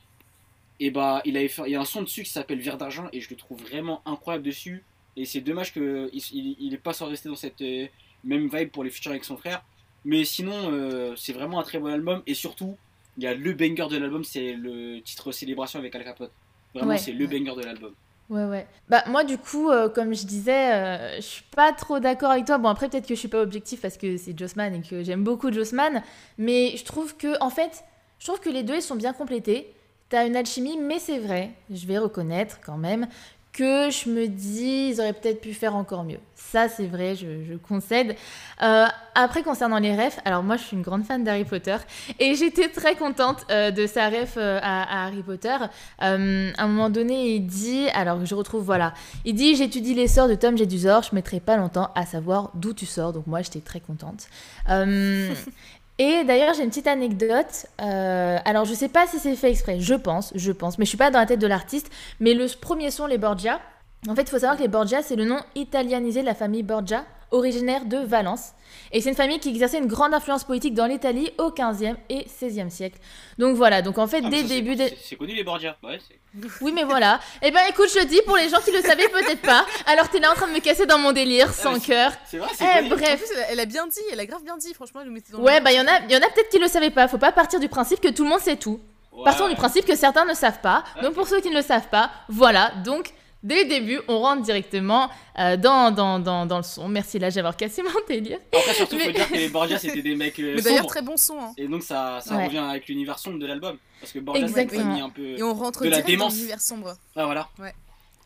Et 0.80 0.90
bah 0.90 1.20
il 1.26 1.36
avait 1.36 1.48
fait, 1.48 1.62
il 1.66 1.72
y 1.72 1.76
a 1.76 1.80
un 1.80 1.84
son 1.84 2.02
dessus 2.02 2.22
qui 2.22 2.30
s'appelle 2.30 2.58
Vert 2.60 2.78
d'argent 2.78 3.08
et 3.12 3.20
je 3.20 3.28
le 3.28 3.36
trouve 3.36 3.60
vraiment 3.60 4.00
incroyable 4.06 4.44
dessus. 4.44 4.82
Et 5.14 5.26
c'est 5.26 5.42
dommage 5.42 5.74
qu'il 5.74 6.08
il, 6.12 6.56
il 6.58 6.72
est 6.72 6.78
pas 6.78 6.94
sans 6.94 7.06
rester 7.06 7.28
dans 7.28 7.36
cette 7.36 7.60
euh, 7.60 7.86
même 8.24 8.48
vibe 8.48 8.70
pour 8.70 8.82
les 8.82 8.90
futurs 8.90 9.10
avec 9.10 9.24
son 9.24 9.36
frère 9.36 9.62
mais 10.04 10.24
sinon 10.24 10.72
euh, 10.72 11.14
c'est 11.16 11.32
vraiment 11.32 11.60
un 11.60 11.62
très 11.62 11.78
bon 11.78 11.88
album 11.88 12.22
et 12.26 12.34
surtout 12.34 12.76
il 13.16 13.24
y 13.24 13.26
a 13.26 13.34
le 13.34 13.52
banger 13.52 13.88
de 13.88 13.98
l'album 13.98 14.24
c'est 14.24 14.52
le 14.52 15.00
titre 15.02 15.32
Célébration 15.32 15.78
avec 15.78 15.94
Al 15.94 16.04
Capote 16.04 16.32
vraiment 16.74 16.96
c'est 16.96 17.12
le 17.12 17.26
banger 17.26 17.56
de 17.56 17.64
l'album 17.64 17.94
Ouais, 18.28 18.44
ouais. 18.44 18.64
Bah, 18.88 19.02
moi, 19.08 19.24
du 19.24 19.38
coup, 19.38 19.70
euh, 19.70 19.88
comme 19.88 20.14
je 20.14 20.24
disais, 20.24 21.16
je 21.16 21.20
suis 21.20 21.42
pas 21.50 21.72
trop 21.72 21.98
d'accord 21.98 22.30
avec 22.30 22.44
toi. 22.44 22.58
Bon, 22.58 22.68
après, 22.68 22.88
peut-être 22.88 23.08
que 23.08 23.16
je 23.16 23.18
suis 23.18 23.26
pas 23.26 23.42
objectif 23.42 23.80
parce 23.80 23.96
que 23.96 24.16
c'est 24.18 24.38
Jossman 24.38 24.72
et 24.72 24.82
que 24.82 25.02
j'aime 25.02 25.24
beaucoup 25.24 25.50
Jossman. 25.52 26.00
Mais 26.38 26.76
je 26.76 26.84
trouve 26.84 27.16
que, 27.16 27.42
en 27.42 27.50
fait, 27.50 27.82
je 28.20 28.26
trouve 28.26 28.38
que 28.38 28.48
les 28.48 28.62
deux, 28.62 28.76
ils 28.76 28.82
sont 28.82 28.94
bien 28.94 29.12
complétés. 29.12 29.74
T'as 30.10 30.26
une 30.26 30.36
alchimie, 30.36 30.76
mais 30.76 30.98
c'est 31.00 31.18
vrai, 31.18 31.50
je 31.70 31.86
vais 31.86 31.98
reconnaître 31.98 32.60
quand 32.64 32.76
même 32.76 33.08
que 33.52 33.90
je 33.90 34.08
me 34.08 34.28
dis, 34.28 34.90
ils 34.92 35.00
auraient 35.00 35.12
peut-être 35.12 35.40
pu 35.40 35.54
faire 35.54 35.74
encore 35.74 36.04
mieux. 36.04 36.20
Ça, 36.34 36.68
c'est 36.68 36.86
vrai, 36.86 37.14
je, 37.14 37.56
concède. 37.56 38.16
Euh, 38.62 38.86
après, 39.14 39.42
concernant 39.42 39.78
les 39.78 39.94
refs, 39.94 40.18
alors 40.24 40.42
moi, 40.42 40.56
je 40.56 40.64
suis 40.64 40.76
une 40.76 40.82
grande 40.82 41.04
fan 41.04 41.22
d'Harry 41.22 41.44
Potter 41.44 41.76
et 42.18 42.34
j'étais 42.36 42.68
très 42.68 42.96
contente 42.96 43.46
euh, 43.50 43.70
de 43.70 43.86
sa 43.86 44.08
ref 44.08 44.34
euh, 44.36 44.58
à, 44.62 45.04
Harry 45.04 45.22
Potter. 45.22 45.56
à 45.98 46.14
un 46.14 46.66
moment 46.66 46.90
donné, 46.90 47.34
il 47.34 47.46
dit, 47.46 47.88
alors 47.94 48.24
je 48.24 48.34
retrouve, 48.34 48.64
voilà, 48.64 48.94
il 49.24 49.34
dit 49.34 49.54
J'étudie 49.54 49.94
les 49.94 50.08
sorts 50.08 50.28
de 50.28 50.34
Tom 50.34 50.56
Jedusor, 50.56 51.02
je 51.02 51.14
mettrai 51.14 51.40
pas 51.40 51.56
longtemps 51.56 51.90
à 51.94 52.06
savoir 52.06 52.50
d'où 52.54 52.72
tu 52.72 52.86
sors. 52.86 53.12
Donc, 53.12 53.26
moi, 53.26 53.42
j'étais 53.42 53.60
très 53.60 53.80
contente. 53.80 54.26
Et 56.00 56.24
d'ailleurs, 56.24 56.54
j'ai 56.54 56.62
une 56.62 56.70
petite 56.70 56.86
anecdote. 56.86 57.66
Euh, 57.82 58.38
alors, 58.46 58.64
je 58.64 58.72
sais 58.72 58.88
pas 58.88 59.06
si 59.06 59.18
c'est 59.18 59.36
fait 59.36 59.50
exprès, 59.50 59.80
je 59.80 59.92
pense, 59.92 60.32
je 60.34 60.50
pense, 60.50 60.78
mais 60.78 60.86
je 60.86 60.88
suis 60.88 60.96
pas 60.96 61.10
dans 61.10 61.18
la 61.18 61.26
tête 61.26 61.40
de 61.40 61.46
l'artiste. 61.46 61.90
Mais 62.20 62.32
le 62.32 62.46
premier 62.58 62.90
son, 62.90 63.06
les 63.06 63.18
Borgia, 63.18 63.60
en 64.08 64.14
fait, 64.14 64.22
il 64.22 64.28
faut 64.30 64.38
savoir 64.38 64.56
que 64.56 64.62
les 64.62 64.68
Borgia, 64.68 65.02
c'est 65.02 65.16
le 65.16 65.24
nom 65.24 65.40
italianisé 65.54 66.22
de 66.22 66.26
la 66.26 66.34
famille 66.34 66.62
Borgia, 66.62 67.04
originaire 67.32 67.84
de 67.84 67.98
Valence. 67.98 68.52
Et 68.92 69.00
c'est 69.00 69.10
une 69.10 69.16
famille 69.16 69.38
qui 69.38 69.50
exerçait 69.50 69.78
une 69.78 69.86
grande 69.86 70.14
influence 70.14 70.44
politique 70.44 70.74
dans 70.74 70.86
l'Italie 70.86 71.30
au 71.38 71.50
15e 71.50 71.96
et 72.08 72.24
16e 72.24 72.70
siècle. 72.70 72.98
Donc 73.38 73.56
voilà, 73.56 73.82
donc 73.82 73.98
en 73.98 74.06
fait, 74.06 74.22
ah, 74.24 74.28
dès 74.30 74.42
le 74.42 74.48
début. 74.48 74.74
Des... 74.74 74.96
C'est 75.02 75.16
connu 75.16 75.34
les 75.34 75.44
Borgia, 75.44 75.76
ouais, 75.82 75.98
Oui, 76.60 76.72
mais 76.74 76.84
voilà. 76.84 77.20
Eh 77.42 77.50
ben 77.50 77.60
écoute, 77.68 77.88
je 77.94 78.04
dis 78.06 78.20
pour 78.26 78.36
les 78.36 78.48
gens 78.48 78.60
qui 78.64 78.72
le 78.72 78.80
savaient 78.80 79.08
peut-être 79.08 79.42
pas. 79.42 79.66
Alors 79.86 80.08
t'es 80.08 80.18
là 80.18 80.32
en 80.32 80.34
train 80.34 80.48
de 80.48 80.52
me 80.52 80.60
casser 80.60 80.86
dans 80.86 80.98
mon 80.98 81.12
délire, 81.12 81.48
ah, 81.50 81.52
sans 81.52 81.78
cœur. 81.78 82.12
C'est 82.24 82.38
vrai, 82.38 82.48
c'est 82.54 82.84
eh, 82.84 82.88
Bref. 82.88 83.22
elle 83.50 83.60
a 83.60 83.66
bien 83.66 83.86
dit, 83.86 84.00
elle 84.12 84.20
a 84.20 84.26
grave 84.26 84.42
bien 84.42 84.56
dit, 84.56 84.72
franchement, 84.72 85.00
elle 85.02 85.08
nous 85.08 85.14
mettait 85.14 85.32
dans 85.32 85.40
Ouais, 85.40 85.60
bah 85.60 85.72
il 85.72 85.76
y 85.76 85.80
en 85.80 85.86
a, 85.86 86.00
y 86.08 86.16
en 86.16 86.20
a 86.20 86.30
peut-être 86.30 86.48
qui 86.48 86.58
le 86.58 86.68
savaient 86.68 86.90
pas. 86.90 87.06
Faut 87.06 87.18
pas 87.18 87.32
partir 87.32 87.60
du 87.60 87.68
principe 87.68 88.00
que 88.00 88.08
tout 88.08 88.24
le 88.24 88.30
monde 88.30 88.40
sait 88.40 88.56
tout. 88.56 88.80
Partons 89.24 89.48
du 89.48 89.56
principe 89.56 89.84
que 89.84 89.96
certains 89.96 90.24
ne 90.24 90.34
savent 90.34 90.60
pas. 90.60 90.84
Donc 91.02 91.12
pour 91.12 91.28
ceux 91.28 91.40
qui 91.40 91.50
ne 91.50 91.56
le 91.56 91.62
savent 91.62 91.88
pas, 91.88 92.10
voilà. 92.28 92.72
Donc 92.84 93.12
Dès 93.42 93.64
le 93.64 93.68
début, 93.68 94.00
on 94.08 94.18
rentre 94.20 94.42
directement 94.42 95.08
euh, 95.38 95.56
dans, 95.56 95.90
dans, 95.90 96.18
dans, 96.18 96.44
dans, 96.44 96.58
le 96.58 96.62
son. 96.62 96.88
Merci 96.88 97.18
là, 97.18 97.30
d'avoir 97.30 97.56
cassé 97.56 97.82
mon 97.82 97.90
délire. 98.06 98.38
Après, 98.52 98.74
surtout, 98.74 98.96
il 98.96 99.02
faut 99.02 99.12
dire 99.12 99.28
que 99.28 99.34
les 99.34 99.48
Borgia, 99.48 99.78
c'était 99.78 100.02
des 100.02 100.14
mecs. 100.14 100.38
Euh, 100.38 100.54
Mais 100.56 100.62
d'ailleurs, 100.62 100.86
très 100.86 101.02
bon 101.02 101.16
son. 101.16 101.38
Hein. 101.40 101.52
Et 101.56 101.66
donc, 101.66 101.82
ça, 101.82 102.20
ça 102.20 102.36
revient 102.36 102.58
avec 102.58 102.86
l'univers 102.88 103.18
sombre 103.18 103.38
de 103.38 103.46
l'album. 103.46 103.78
Parce 104.00 104.12
que 104.12 104.18
Borgia, 104.18 104.46
c'est 104.48 104.78
un 104.78 105.10
peu. 105.10 105.38
Et 105.38 105.42
on 105.42 105.54
rentre 105.54 105.84
de 105.84 105.88
la 105.88 106.02
démence. 106.02 106.32
dans 106.32 106.36
l'univers 106.36 106.60
sombre. 106.60 106.94
Ah, 107.16 107.24
voilà. 107.24 107.48
Ouais. 107.58 107.74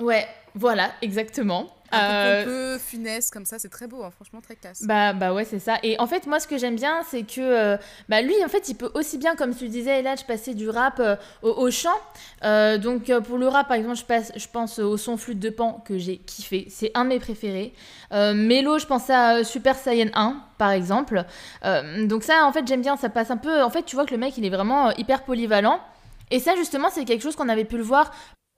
Ouais, 0.00 0.26
voilà, 0.56 0.92
exactement. 1.02 1.72
Un 1.94 2.44
peu 2.44 2.50
euh, 2.50 2.78
funeste 2.78 3.32
comme 3.32 3.44
ça, 3.44 3.58
c'est 3.58 3.68
très 3.68 3.86
beau, 3.86 4.02
hein, 4.02 4.10
franchement 4.10 4.40
très 4.40 4.56
classe. 4.56 4.82
Bah, 4.82 5.12
bah 5.12 5.32
ouais, 5.32 5.44
c'est 5.44 5.58
ça. 5.58 5.78
Et 5.82 5.98
en 5.98 6.06
fait, 6.06 6.26
moi, 6.26 6.40
ce 6.40 6.46
que 6.46 6.58
j'aime 6.58 6.76
bien, 6.76 7.02
c'est 7.08 7.22
que 7.22 7.40
euh, 7.40 7.76
bah, 8.08 8.22
lui, 8.22 8.34
en 8.44 8.48
fait, 8.48 8.68
il 8.68 8.74
peut 8.74 8.90
aussi 8.94 9.18
bien, 9.18 9.36
comme 9.36 9.54
tu 9.54 9.68
disais, 9.68 10.02
là, 10.02 10.14
je 10.16 10.24
passais 10.24 10.54
du 10.54 10.68
rap 10.68 11.00
euh, 11.00 11.16
au, 11.42 11.70
chant. 11.70 11.90
donc, 12.42 13.12
pour 13.22 13.38
le 13.38 13.48
rap, 13.48 13.68
par 13.68 13.76
exemple, 13.76 13.96
je, 13.96 14.04
passe, 14.04 14.32
je 14.36 14.46
pense 14.52 14.78
au 14.78 14.96
son 14.96 15.16
flûte 15.16 15.38
de 15.38 15.50
pan 15.50 15.82
que 15.84 15.98
j'ai 15.98 16.18
kiffé. 16.18 16.66
C'est 16.70 16.90
un 16.94 17.04
de 17.04 17.10
mes 17.10 17.20
préférés. 17.20 17.72
Mélo, 18.12 18.78
je 18.78 18.86
pense 18.86 19.10
à 19.10 19.44
Super 19.44 19.76
Saiyan 19.76 20.10
1, 20.14 20.36
par 20.58 20.70
exemple. 20.70 21.24
donc, 22.04 22.22
ça, 22.22 22.46
en 22.46 22.52
fait, 22.52 22.66
j'aime 22.66 22.82
bien. 22.82 22.96
Ça 22.96 23.08
passe 23.08 23.30
un 23.30 23.36
peu. 23.36 23.62
En 23.62 23.70
fait, 23.70 23.84
tu 23.84 23.96
vois 23.96 24.06
que 24.06 24.12
le 24.12 24.18
mec, 24.18 24.36
il 24.38 24.44
est 24.44 24.50
vraiment 24.50 24.90
hyper 24.92 25.24
polyvalent. 25.24 25.80
Et 26.30 26.38
ça, 26.40 26.56
justement, 26.56 26.88
c'est 26.90 27.04
quelque 27.04 27.22
chose 27.22 27.36
qu'on 27.36 27.48
avait 27.48 27.64
pu 27.64 27.76
le 27.76 27.82
voir 27.82 28.10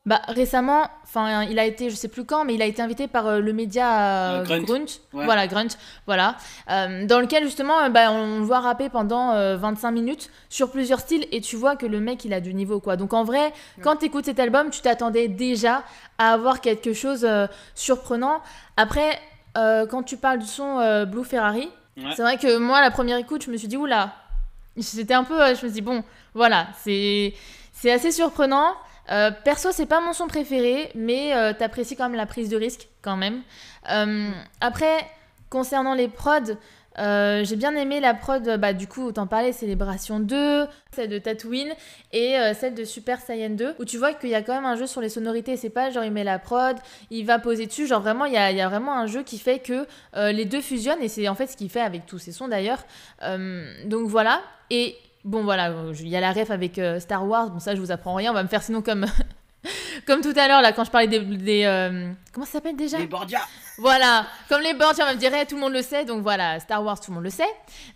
Bah 0.07 0.23
récemment, 0.29 0.87
enfin 1.03 1.43
il 1.43 1.59
a 1.59 1.65
été, 1.65 1.91
je 1.91 1.97
sais 1.97 2.07
plus 2.07 2.25
quand, 2.25 2.45
mais 2.45 2.55
il 2.55 2.63
a 2.63 2.67
été 2.67 2.81
invité 2.81 3.09
par 3.09 3.27
euh, 3.27 3.41
le 3.41 3.53
média 3.53 4.37
euh, 4.37 4.41
Euh, 4.41 4.45
Grunt. 4.45 4.63
Grunt, 4.63 4.87
Ouais. 5.13 5.25
voilà 5.25 5.49
Grunt, 5.49 5.67
voilà, 6.07 6.37
euh, 6.71 7.05
dans 7.07 7.19
lequel 7.19 7.43
justement, 7.43 7.81
euh, 7.81 7.89
bah, 7.89 8.13
on 8.13 8.39
le 8.39 8.45
voit 8.45 8.61
rapper 8.61 8.89
pendant 8.89 9.33
euh, 9.33 9.57
25 9.57 9.91
minutes 9.91 10.31
sur 10.49 10.71
plusieurs 10.71 11.01
styles 11.01 11.27
et 11.33 11.41
tu 11.41 11.57
vois 11.57 11.75
que 11.75 11.87
le 11.87 11.99
mec 11.99 12.25
il 12.25 12.33
a 12.35 12.41
du 12.41 12.55
niveau 12.55 12.79
quoi. 12.79 12.97
Donc 12.97 13.15
en 13.15 13.25
vrai, 13.25 13.53
quand 13.83 13.97
tu 13.97 14.05
écoutes 14.07 14.27
cet 14.27 14.39
album, 14.39 14.71
tu 14.71 14.81
t'attendais 14.81 15.27
déjà 15.27 15.83
à 16.19 16.33
avoir 16.35 16.61
quelque 16.61 16.93
chose 16.93 17.25
euh, 17.25 17.49
surprenant. 17.75 18.41
Après, 18.77 19.19
euh, 19.59 19.87
quand 19.87 20.05
tu 20.05 20.17
parles 20.17 20.39
du 20.39 20.47
son 20.47 20.79
euh, 20.79 21.05
Blue 21.05 21.25
Ferrari, 21.25 21.69
Ouais. 21.97 22.05
c'est 22.15 22.23
vrai 22.23 22.37
que 22.37 22.59
moi 22.59 22.81
la 22.81 22.91
première 22.93 23.17
écoute, 23.17 23.43
je 23.45 23.51
me 23.51 23.57
suis 23.57 23.69
dit 23.69 23.77
oula, 23.79 24.13
c'était 24.79 25.15
un 25.15 25.25
peu, 25.25 25.41
euh, 25.43 25.47
je 25.49 25.53
me 25.53 25.57
suis 25.57 25.71
dit 25.73 25.81
bon, 25.81 26.05
voilà, 26.35 26.69
c'est 26.85 27.35
c'est 27.73 27.91
assez 27.91 28.13
surprenant. 28.13 28.75
Euh, 29.11 29.31
perso, 29.45 29.71
c'est 29.73 29.87
pas 29.87 30.01
mon 30.01 30.13
son 30.13 30.27
préféré, 30.27 30.91
mais 30.95 31.35
euh, 31.35 31.53
t'apprécies 31.53 31.97
quand 31.97 32.09
même 32.09 32.17
la 32.17 32.27
prise 32.27 32.49
de 32.49 32.57
risque, 32.57 32.89
quand 33.03 33.17
même. 33.17 33.43
Euh, 33.91 34.31
après, 34.61 34.97
concernant 35.49 35.95
les 35.95 36.09
prods, 36.09 36.57
euh, 36.99 37.45
j'ai 37.45 37.57
bien 37.57 37.77
aimé 37.77 38.01
la 38.01 38.15
prod, 38.15 38.59
bah, 38.59 38.73
du 38.73 38.89
coup, 38.89 39.05
autant 39.05 39.27
parler, 39.27 39.53
Célébration 39.53 40.19
2, 40.19 40.67
celle 40.93 41.11
de 41.11 41.19
Tatooine 41.19 41.73
et 42.13 42.37
celle 42.59 42.75
de 42.75 42.85
Super 42.85 43.21
Saiyan 43.21 43.51
2, 43.51 43.75
où 43.79 43.85
tu 43.85 43.99
vois 43.99 44.15
qu'il 44.15 44.31
y 44.31 44.35
a 44.35 44.41
quand 44.41 44.55
même 44.55 44.65
un 44.65 44.77
jeu 44.77 44.87
sur 44.87 45.03
les 45.03 45.11
sonorités. 45.11 45.59
C'est 45.59 45.69
pas 45.69 45.91
genre 45.91 46.05
il 46.05 46.11
met 46.11 46.25
la 46.25 46.39
prod, 46.39 46.77
il 47.11 47.27
va 47.27 47.39
poser 47.39 47.67
dessus, 47.67 47.87
genre 47.87 48.01
vraiment, 48.01 48.25
il 48.25 48.33
y 48.33 48.39
a, 48.39 48.51
y 48.51 48.63
a 48.63 48.69
vraiment 48.71 48.95
un 48.95 49.07
jeu 49.07 49.23
qui 49.23 49.39
fait 49.39 49.59
que 49.59 49.87
les 50.15 50.47
deux 50.47 50.63
fusionnent, 50.63 51.03
et 51.03 51.09
c'est 51.09 51.29
en 51.29 51.35
fait 51.35 51.49
ce 51.49 51.57
qu'il 51.59 51.69
fait 51.69 51.83
avec 51.83 52.07
tous 52.07 52.19
ses 52.19 52.33
sons 52.33 52.49
d'ailleurs. 52.49 52.83
Donc 53.21 54.09
voilà, 54.09 54.41
et 54.71 54.97
bon 55.27 55.43
voilà, 55.43 55.75
il 55.93 56.09
y 56.09 56.17
a 56.17 56.21
la 56.21 56.33
ref 56.33 56.51
avec 56.51 56.79
euh, 56.79 56.99
Star 57.01 57.27
Wars, 57.27 57.51
bon 57.51 57.59
ça 57.59 57.75
je 57.75 57.81
vous 57.81 57.91
apprends 57.91 58.15
rien, 58.15 58.31
on 58.31 58.35
va 58.35 58.43
me 58.43 58.49
faire 58.49 58.63
sinon 58.63 58.81
comme... 58.81 59.07
Comme 60.07 60.21
tout 60.21 60.35
à 60.37 60.47
l'heure, 60.47 60.63
là, 60.63 60.73
quand 60.73 60.85
je 60.85 60.91
parlais 60.93 61.09
des. 61.09 61.19
des, 61.19 61.65
euh, 61.65 62.13
Comment 62.33 62.47
ça 62.47 62.53
s'appelle 62.53 62.77
déjà? 62.77 62.99
Les 62.99 63.09
Bordia 63.09 63.41
voilà, 63.79 64.25
comme 64.49 64.63
les 64.63 64.73
bords, 64.75 64.93
on 65.01 65.05
va 65.05 65.13
me 65.13 65.19
dire, 65.19 65.33
Eh, 65.35 65.45
tout 65.45 65.57
le 65.57 65.61
monde 65.61 65.73
le 65.73 65.83
sait, 65.83 66.05
donc 66.05 66.23
voilà, 66.23 66.61
Star 66.61 66.85
Wars, 66.85 67.01
tout 67.01 67.11
le 67.11 67.17
monde 67.17 67.25
le 67.25 67.31
sait. 67.31 67.43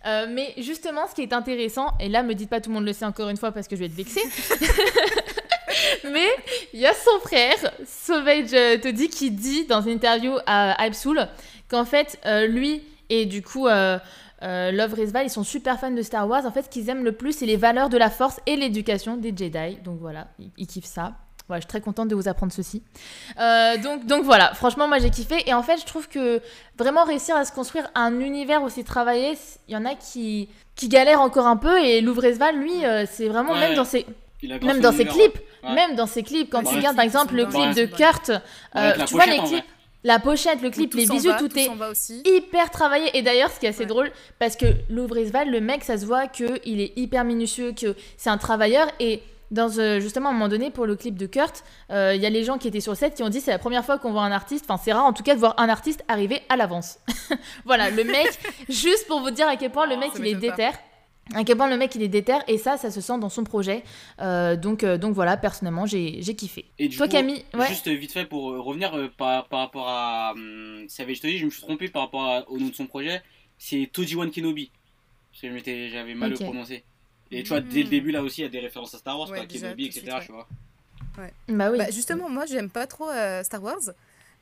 Euh, 0.05 0.27
mais 0.29 0.53
justement, 0.57 1.07
ce 1.07 1.15
qui 1.15 1.21
est 1.21 1.31
intéressant, 1.31 1.93
et 2.01 2.09
là, 2.09 2.23
me 2.23 2.33
dites 2.33 2.49
pas 2.49 2.59
tout 2.59 2.69
le 2.69 2.75
monde 2.75 2.85
le 2.85 2.91
sait 2.91 3.05
encore 3.05 3.29
une 3.29 3.37
fois 3.37 3.53
parce 3.53 3.69
que 3.69 3.77
je 3.77 3.79
vais 3.79 3.85
être 3.85 3.95
vexée. 3.95 4.21
mais 6.11 6.27
il 6.73 6.81
y 6.81 6.85
a 6.85 6.93
son 6.93 7.19
frère, 7.21 7.55
Sauvage 7.87 8.81
Toddy, 8.81 9.07
qui 9.07 9.31
dit 9.31 9.65
dans 9.65 9.81
une 9.81 9.93
interview 9.93 10.33
à 10.45 10.85
Hype 10.85 10.95
Soul 10.95 11.25
qu'en 11.69 11.85
fait, 11.85 12.19
lui 12.49 12.83
et 13.09 13.25
du 13.25 13.41
coup. 13.41 13.67
Euh, 14.43 14.71
Love 14.71 14.93
Resval, 14.95 15.25
ils 15.25 15.29
sont 15.29 15.43
super 15.43 15.79
fans 15.79 15.91
de 15.91 16.01
Star 16.01 16.27
Wars. 16.27 16.45
En 16.45 16.51
fait, 16.51 16.63
ce 16.63 16.69
qu'ils 16.69 16.89
aiment 16.89 17.03
le 17.03 17.11
plus, 17.11 17.33
c'est 17.33 17.45
les 17.45 17.57
valeurs 17.57 17.89
de 17.89 17.97
la 17.97 18.09
force 18.09 18.39
et 18.45 18.55
l'éducation 18.55 19.17
des 19.17 19.29
Jedi. 19.35 19.77
Donc 19.83 19.99
voilà, 19.99 20.27
ils, 20.39 20.51
ils 20.57 20.67
kiffent 20.67 20.85
ça. 20.85 21.13
Voilà, 21.47 21.59
je 21.59 21.63
suis 21.65 21.69
très 21.69 21.81
contente 21.81 22.07
de 22.07 22.15
vous 22.15 22.29
apprendre 22.29 22.53
ceci. 22.53 22.81
Euh, 23.39 23.75
donc, 23.77 24.05
donc 24.05 24.23
voilà, 24.23 24.53
franchement, 24.53 24.87
moi 24.87 24.99
j'ai 24.99 25.09
kiffé. 25.09 25.43
Et 25.47 25.53
en 25.53 25.63
fait, 25.63 25.77
je 25.81 25.85
trouve 25.85 26.07
que 26.07 26.41
vraiment 26.77 27.03
réussir 27.03 27.35
à 27.35 27.43
se 27.43 27.51
construire 27.51 27.89
un 27.93 28.19
univers 28.21 28.63
aussi 28.63 28.83
travaillé, 28.85 29.33
il 29.67 29.73
y 29.73 29.77
en 29.77 29.83
a 29.85 29.95
qui, 29.95 30.47
qui 30.75 30.87
galèrent 30.87 31.19
encore 31.19 31.47
un 31.47 31.57
peu. 31.57 31.83
Et 31.83 31.99
Louvresval, 32.01 32.55
lui, 32.57 32.85
euh, 32.85 33.05
c'est 33.09 33.27
vraiment, 33.27 33.51
Ouais, 33.53 33.59
même 33.59 33.75
dans 33.75 33.83
ses, 33.83 34.05
même 34.43 34.79
dans 34.79 34.93
clips, 34.93 35.39
Ouais. 35.63 35.75
même 35.75 35.95
dans 35.95 36.07
ses 36.07 36.23
clips, 36.23 36.49
quand 36.49 36.63
Ouais, 36.63 36.69
tu 36.69 36.75
regardes 36.77 36.95
par 36.95 37.05
exemple 37.05 37.35
le 37.35 37.45
clip 37.45 37.75
de. 37.75 37.85
Kurt, 37.85 38.31
euh, 38.75 38.93
tu 39.05 39.13
vois 39.13 39.25
les 39.25 39.37
clips. 39.39 39.65
La 40.03 40.19
pochette, 40.19 40.61
le 40.61 40.69
clip, 40.69 40.93
les 40.93 41.05
visuels, 41.05 41.35
tout 41.37 41.57
est 41.57 41.69
aussi. 41.89 42.21
hyper 42.25 42.69
travaillé. 42.71 43.15
Et 43.17 43.21
d'ailleurs, 43.21 43.51
ce 43.51 43.59
qui 43.59 43.65
est 43.65 43.69
assez 43.69 43.81
Ouais. 43.81 43.85
drôle, 43.85 44.11
parce 44.39 44.55
que 44.55 44.65
Louvresval, 44.89 45.49
le 45.51 45.61
mec, 45.61 45.83
ça 45.83 45.97
se 45.97 46.05
voit 46.05 46.27
qu'il 46.27 46.81
est 46.81 46.93
hyper 46.97 47.23
minutieux, 47.23 47.73
que 47.73 47.95
c'est 48.17 48.29
un 48.29 48.37
travailleur. 48.37 48.87
Et 48.99 49.21
dans, 49.51 49.69
euh, 49.79 49.99
justement, 49.99 50.29
à 50.29 50.31
un 50.31 50.33
moment 50.33 50.47
donné, 50.47 50.71
pour 50.71 50.85
le 50.85 50.95
clip 50.95 51.17
de 51.19 51.25
Kurt, 51.25 51.63
euh, 51.91 52.13
il 52.15 52.21
y 52.21 52.25
a 52.25 52.29
les 52.29 52.43
gens 52.43 52.57
qui 52.57 52.67
étaient 52.69 52.79
sur 52.79 52.93
le 52.93 52.97
set 52.97 53.13
qui 53.15 53.21
ont 53.23 53.29
dit 53.29 53.41
c'est 53.41 53.51
la 53.51 53.59
première 53.59 53.83
fois 53.85 53.97
qu'on 53.99 54.11
voit 54.11 54.21
un 54.23 54.31
artiste, 54.31 54.65
enfin 54.67 54.81
c'est 54.81 54.93
rare 54.93 55.05
en 55.05 55.13
tout 55.13 55.23
cas 55.23 55.35
de 55.35 55.39
voir 55.39 55.55
un 55.57 55.67
artiste 55.69 56.03
arriver 56.07 56.41
à 56.49 56.55
l'avance. 56.55 56.99
voilà, 57.65 57.89
le 57.89 58.03
mec, 58.05 58.39
juste 58.69 59.07
pour 59.07 59.19
vous 59.19 59.29
dire 59.31 59.47
à 59.49 59.57
quel 59.57 59.71
point 59.71 59.85
le 59.87 59.97
mec 59.97 60.11
il 60.17 60.25
est 60.25 60.35
pas. 60.49 60.71
À 61.33 61.43
quel 61.43 61.55
point 61.57 61.69
le 61.69 61.77
mec 61.77 61.95
il 61.95 62.01
est 62.03 62.07
déter 62.07 62.37
et 62.47 62.57
ça, 62.57 62.77
ça 62.77 62.91
se 62.91 62.99
sent 63.01 63.17
dans 63.19 63.29
son 63.29 63.43
projet. 63.43 63.83
Euh, 64.19 64.55
donc, 64.57 64.83
euh, 64.83 64.97
donc 64.97 65.13
voilà, 65.13 65.37
personnellement, 65.37 65.85
j'ai 65.85 66.21
j'ai 66.21 66.35
kiffé. 66.35 66.65
Et 66.77 66.87
du 66.89 66.97
Toi, 66.97 67.07
coup, 67.07 67.13
Camille, 67.13 67.43
ouais. 67.53 67.67
Juste 67.67 67.87
vite 67.87 68.11
fait 68.11 68.25
pour 68.25 68.51
euh, 68.51 68.59
revenir 68.59 68.93
euh, 68.97 69.07
par, 69.17 69.47
par 69.47 69.59
rapport 69.59 69.87
à 69.87 70.31
hum, 70.33 70.85
Savage 70.89 71.21
Toddy, 71.21 71.37
je 71.37 71.45
me 71.45 71.49
suis 71.49 71.61
trompé 71.61 71.87
par 71.87 72.01
rapport 72.03 72.23
à- 72.25 72.49
au 72.49 72.57
nom 72.59 72.67
de 72.67 72.75
son 72.75 72.85
projet. 72.87 73.21
C'est 73.57 73.89
Toji 73.93 74.15
One 74.15 74.31
Kenobi. 74.31 74.71
Parce 75.31 75.41
que 75.43 75.47
je 75.49 75.53
m'étais- 75.53 75.89
j'avais 75.89 76.13
mal 76.15 76.31
le 76.31 76.35
prononcé. 76.35 76.83
Et 77.31 77.43
tu 77.43 77.49
vois, 77.49 77.61
dès 77.61 77.79
le 77.83 77.87
Mm. 77.87 77.89
début 77.89 78.11
là 78.11 78.21
aussi, 78.23 78.41
il 78.41 78.43
y 78.43 78.47
a 78.47 78.49
des 78.49 78.59
références 78.59 78.93
à 78.93 78.97
Star 78.97 79.17
Wars, 79.17 79.29
Ouais, 79.29 79.37
quoi, 79.37 79.45
déjà, 79.45 79.67
Kenobi, 79.67 79.85
etc. 79.85 80.01
suite, 80.01 80.25
Tu 80.25 80.31
vois. 80.33 80.47
Bah 81.47 81.69
oui. 81.71 81.77
Bah, 81.77 81.89
justement, 81.91 82.29
moi, 82.29 82.45
j'aime 82.45 82.69
pas 82.69 82.87
trop 82.87 83.09
euh, 83.09 83.41
Star 83.43 83.63
Wars. 83.63 83.79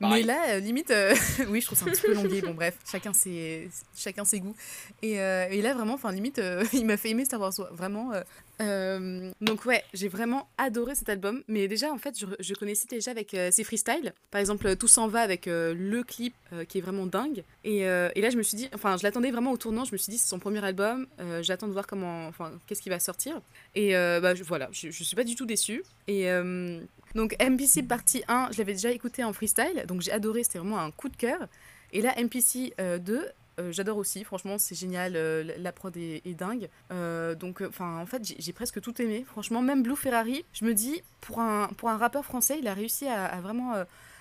Mais 0.00 0.22
là, 0.22 0.38
euh, 0.48 0.60
limite, 0.60 0.90
euh, 0.90 1.14
oui, 1.48 1.60
je 1.60 1.66
trouve 1.66 1.78
ça 1.78 1.84
un 1.84 1.90
petit 1.90 2.02
peu 2.02 2.14
longué. 2.14 2.40
Bon, 2.40 2.54
bref, 2.54 2.78
chacun 2.90 3.12
ses, 3.12 3.68
chacun 3.96 4.24
ses 4.24 4.40
goûts. 4.40 4.56
Et, 5.02 5.20
euh, 5.20 5.48
et 5.50 5.60
là, 5.60 5.74
vraiment, 5.74 5.94
enfin, 5.94 6.10
limite, 6.12 6.40
il 6.72 6.86
m'a 6.86 6.96
fait 6.96 7.10
aimer 7.10 7.24
Star 7.24 7.40
Wars. 7.40 7.52
Vraiment. 7.72 8.12
Euh, 8.60 9.00
euh, 9.00 9.32
donc, 9.40 9.64
ouais, 9.64 9.82
j'ai 9.94 10.08
vraiment 10.08 10.48
adoré 10.58 10.94
cet 10.94 11.08
album. 11.08 11.42
Mais 11.48 11.68
déjà, 11.68 11.90
en 11.92 11.98
fait, 11.98 12.14
je, 12.38 12.54
connaissais 12.54 12.86
déjà 12.88 13.10
avec 13.10 13.34
euh, 13.34 13.50
ses 13.50 13.64
freestyles. 13.64 14.12
Par 14.30 14.40
exemple, 14.40 14.76
Tout 14.76 14.88
s'en 14.88 15.08
va 15.08 15.20
avec 15.20 15.48
euh, 15.48 15.74
le 15.76 16.02
clip 16.02 16.34
euh, 16.52 16.64
qui 16.64 16.78
est 16.78 16.80
vraiment 16.80 17.06
dingue. 17.06 17.42
Et, 17.64 17.86
euh, 17.86 18.08
là, 18.14 18.30
je 18.30 18.36
me 18.36 18.42
suis 18.42 18.56
dit, 18.56 18.68
enfin, 18.74 18.96
je 18.96 19.02
l'attendais 19.02 19.30
vraiment 19.30 19.52
au 19.52 19.56
tournant. 19.56 19.84
Je 19.84 19.92
me 19.92 19.98
suis 19.98 20.10
dit, 20.10 20.18
c'est 20.18 20.28
son 20.28 20.38
premier 20.38 20.64
album. 20.64 21.06
euh, 21.20 21.42
J'attends 21.42 21.68
de 21.68 21.72
voir 21.72 21.86
comment, 21.86 22.26
enfin, 22.28 22.52
qu'est-ce 22.66 22.82
qui 22.82 22.90
va 22.90 22.98
sortir. 23.00 23.40
Et 23.74 23.96
euh, 23.96 24.20
bah, 24.20 24.34
voilà, 24.46 24.68
je, 24.72 24.90
je 24.90 25.04
suis 25.04 25.16
pas 25.16 25.24
du 25.24 25.34
tout 25.34 25.46
déçue. 25.46 25.82
Et. 26.06 26.30
euh, 26.30 26.80
donc 27.16 27.34
MPC 27.42 27.82
partie 27.82 28.22
1, 28.28 28.50
je 28.52 28.58
l'avais 28.58 28.74
déjà 28.74 28.92
écouté 28.92 29.24
en 29.24 29.32
freestyle, 29.32 29.84
donc 29.88 30.00
j'ai 30.00 30.12
adoré, 30.12 30.44
c'était 30.44 30.60
vraiment 30.60 30.78
un 30.78 30.92
coup 30.92 31.08
de 31.08 31.16
cœur. 31.16 31.48
Et 31.92 32.02
là, 32.02 32.14
MPC 32.16 32.72
euh, 32.80 32.98
2, 32.98 33.26
euh, 33.60 33.72
j'adore 33.72 33.96
aussi, 33.98 34.24
franchement, 34.24 34.58
c'est 34.58 34.74
génial, 34.74 35.14
euh, 35.16 35.44
la- 35.58 35.72
prod 35.72 35.96
est, 35.96 36.34
dingue. 36.34 36.68
Euh, 36.92 37.34
donc, 37.34 37.60
enfin, 37.62 37.98
en 37.98 38.06
fait, 38.06 38.22
j'ai- 38.38 38.52
presque 38.52 38.80
tout 38.80 39.00
aimé. 39.00 39.24
Franchement, 39.26 39.62
même 39.62 39.82
Blue 39.82 39.96
Ferrari, 39.96 40.44
je 40.52 40.64
me 40.64 40.74
dis, 40.74 41.02
pour 41.20 41.40
un, 41.40 41.68
pour 41.76 41.88
un 41.88 41.96
rappeur 41.96 42.24
français, 42.24 42.58
il 42.60 42.66
a 42.68 42.74
réussi 42.74 43.06
à, 43.06 43.40
vraiment 43.40 43.74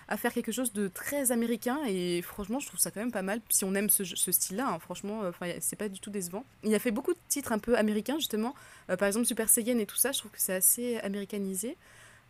à 0.07 0.17
faire 0.17 0.33
quelque 0.33 0.51
chose 0.51 0.73
de 0.73 0.87
très 0.87 1.31
américain 1.31 1.79
et 1.87 2.21
franchement, 2.21 2.59
je 2.59 2.67
trouve 2.67 2.79
ça 2.79 2.89
quand 2.91 2.99
même 2.99 3.11
pas 3.11 3.21
mal. 3.21 3.41
Si 3.49 3.63
on 3.65 3.75
aime 3.75 3.89
ce, 3.89 4.03
ce 4.03 4.31
style-là, 4.31 4.67
hein, 4.67 4.79
franchement, 4.79 5.21
c'est 5.59 5.75
pas 5.75 5.89
du 5.89 5.99
tout 5.99 6.09
décevant. 6.09 6.45
Il 6.63 6.73
a 6.73 6.79
fait 6.79 6.91
beaucoup 6.91 7.13
de 7.13 7.19
titres 7.27 7.51
un 7.51 7.59
peu 7.59 7.77
américains, 7.77 8.17
justement. 8.17 8.55
Par 8.87 9.07
exemple, 9.07 9.25
Super 9.25 9.49
Saiyan 9.49 9.77
et 9.79 9.85
tout 9.85 9.97
ça, 9.97 10.11
je 10.11 10.19
trouve 10.19 10.31
que 10.31 10.39
c'est 10.41 10.55
assez 10.55 10.97
américanisé. 10.99 11.77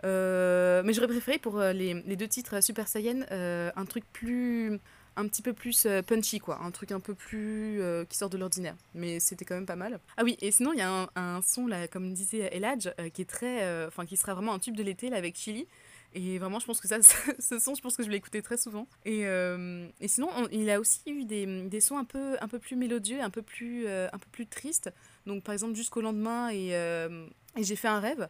Mais 0.03 0.93
j'aurais 0.93 1.07
préféré 1.07 1.37
pour 1.37 1.59
les, 1.59 1.93
les 1.93 2.15
deux 2.15 2.27
titres 2.27 2.61
Super 2.63 2.87
Saiyan 2.87 3.21
un 3.29 3.85
truc 3.85 4.03
plus 4.13 4.79
un 5.19 5.27
petit 5.27 5.41
peu 5.41 5.53
plus 5.53 5.85
euh, 5.85 6.01
punchy 6.01 6.39
quoi. 6.39 6.59
Un 6.61 6.71
truc 6.71 6.91
un 6.91 6.99
peu 6.99 7.13
plus 7.13 7.81
euh, 7.81 8.05
qui 8.05 8.17
sort 8.17 8.29
de 8.29 8.37
l'ordinaire. 8.37 8.75
Mais 8.95 9.19
c'était 9.19 9.45
quand 9.45 9.55
même 9.55 9.65
pas 9.65 9.75
mal. 9.75 9.99
Ah 10.17 10.23
oui 10.23 10.37
et 10.41 10.51
sinon 10.51 10.73
il 10.73 10.79
y 10.79 10.81
a 10.81 11.09
un, 11.15 11.41
son 11.41 11.67
là 11.67 11.87
comme 11.87 12.13
disait 12.13 12.49
Eladj 12.55 12.89
euh, 12.99 13.09
qui 13.09 13.21
est 13.21 13.29
très 13.29 13.85
enfin 13.87 14.05
qui 14.05 14.17
sera 14.17 14.33
vraiment 14.33 14.53
un 14.53 14.59
tube 14.59 14.75
de 14.75 14.83
l'été 14.83 15.09
là 15.09 15.17
avec 15.17 15.35
Chili. 15.37 15.67
Et 16.15 16.39
vraiment 16.39 16.59
je 16.59 16.65
pense 16.65 16.81
que 16.81 16.87
ça 16.87 16.97
ce 17.39 17.59
son 17.59 17.75
je 17.75 17.81
pense 17.81 17.95
que 17.95 18.03
je 18.03 18.09
l'ai 18.09 18.17
écouté 18.17 18.41
très 18.41 18.57
souvent. 18.57 18.87
Et, 19.05 19.21
et 19.23 20.07
sinon 20.07 20.29
on- 20.37 20.47
il 20.51 20.69
a 20.69 20.79
aussi 20.79 21.01
eu 21.07 21.25
des, 21.25 21.45
des 21.67 21.81
sons 21.81 21.97
un 21.97 22.05
peu 22.05 22.37
un 22.41 22.47
peu 22.47 22.57
plus 22.59 22.75
mélodieux 22.75 23.21
un 23.21 23.29
peu 23.29 23.41
plus 23.41 23.87
un 23.87 24.17
peu 24.17 24.27
plus 24.31 24.47
tristes. 24.47 24.91
Donc 25.25 25.43
par 25.43 25.53
exemple 25.53 25.75
jusqu'au 25.75 26.01
lendemain 26.01 26.49
et, 26.49 26.69
et 26.69 27.63
j'ai 27.63 27.75
fait 27.75 27.87
un 27.89 27.99
rêve. 27.99 28.27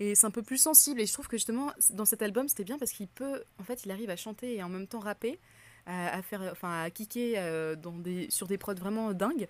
Et 0.00 0.16
c'est 0.16 0.26
un 0.26 0.32
peu 0.32 0.42
plus 0.42 0.58
sensible. 0.58 1.00
Et 1.00 1.06
je 1.06 1.12
trouve 1.12 1.28
que 1.28 1.36
justement, 1.36 1.72
dans 1.90 2.04
cet 2.04 2.20
album, 2.20 2.48
c'était 2.48 2.64
bien 2.64 2.78
parce 2.78 2.90
qu'il 2.90 3.06
peut. 3.06 3.44
En 3.60 3.62
fait, 3.62 3.84
il 3.84 3.92
arrive 3.92 4.10
à 4.10 4.16
chanter 4.16 4.56
et 4.56 4.62
en 4.64 4.68
même 4.68 4.88
temps 4.88 4.98
rapper, 4.98 5.38
à, 5.86 6.22
faire, 6.22 6.42
enfin, 6.52 6.82
à 6.82 6.90
kicker 6.90 7.34
euh, 7.36 7.76
dans 7.76 7.92
des, 7.92 8.26
sur 8.30 8.46
des 8.46 8.58
prods 8.58 8.74
vraiment 8.74 9.12
dingues. 9.12 9.48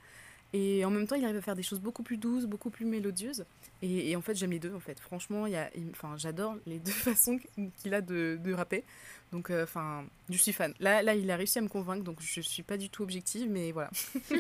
Et 0.53 0.85
en 0.85 0.91
même 0.91 1.07
temps, 1.07 1.17
il 1.17 1.25
arrive 1.25 1.37
à 1.37 1.41
faire 1.41 1.57
des 1.57 1.65
choses 1.65 1.81
beaucoup 1.81 2.05
plus 2.05 2.17
douces, 2.17 2.45
beaucoup 2.45 2.71
plus 2.71 2.87
mélodieuses. 2.87 3.45
Et, 3.83 4.15
en 4.15 4.21
fait, 4.21 4.37
j'aime 4.37 4.53
les 4.53 4.61
deux, 4.61 4.73
en 4.73 4.79
fait. 4.79 5.01
Franchement, 5.01 5.49
y 5.49 5.57
a, 5.57 5.69
j'adore 6.17 6.57
les 6.67 6.79
deux 6.79 6.93
façons 6.93 7.41
qu'il 7.77 7.93
a 7.93 8.01
de, 8.01 8.39
de 8.43 8.53
rapper. 8.53 8.85
Donc, 9.33 9.51
euh, 9.51 9.65
enfin, 9.65 10.05
je 10.31 10.39
suis 10.39 10.53
fan. 10.53 10.73
Là, 10.79 11.03
là, 11.03 11.17
il 11.17 11.29
a 11.33 11.37
réussi 11.37 11.59
à 11.59 11.63
me 11.63 11.69
convaincre, 11.69 12.05
donc 12.05 12.19
je 12.21 12.41
suis 12.41 12.63
pas 12.63 12.77
du 12.77 12.89
tout 12.89 13.03
objective, 13.03 13.49
mais 13.51 13.73
voilà. 13.73 13.91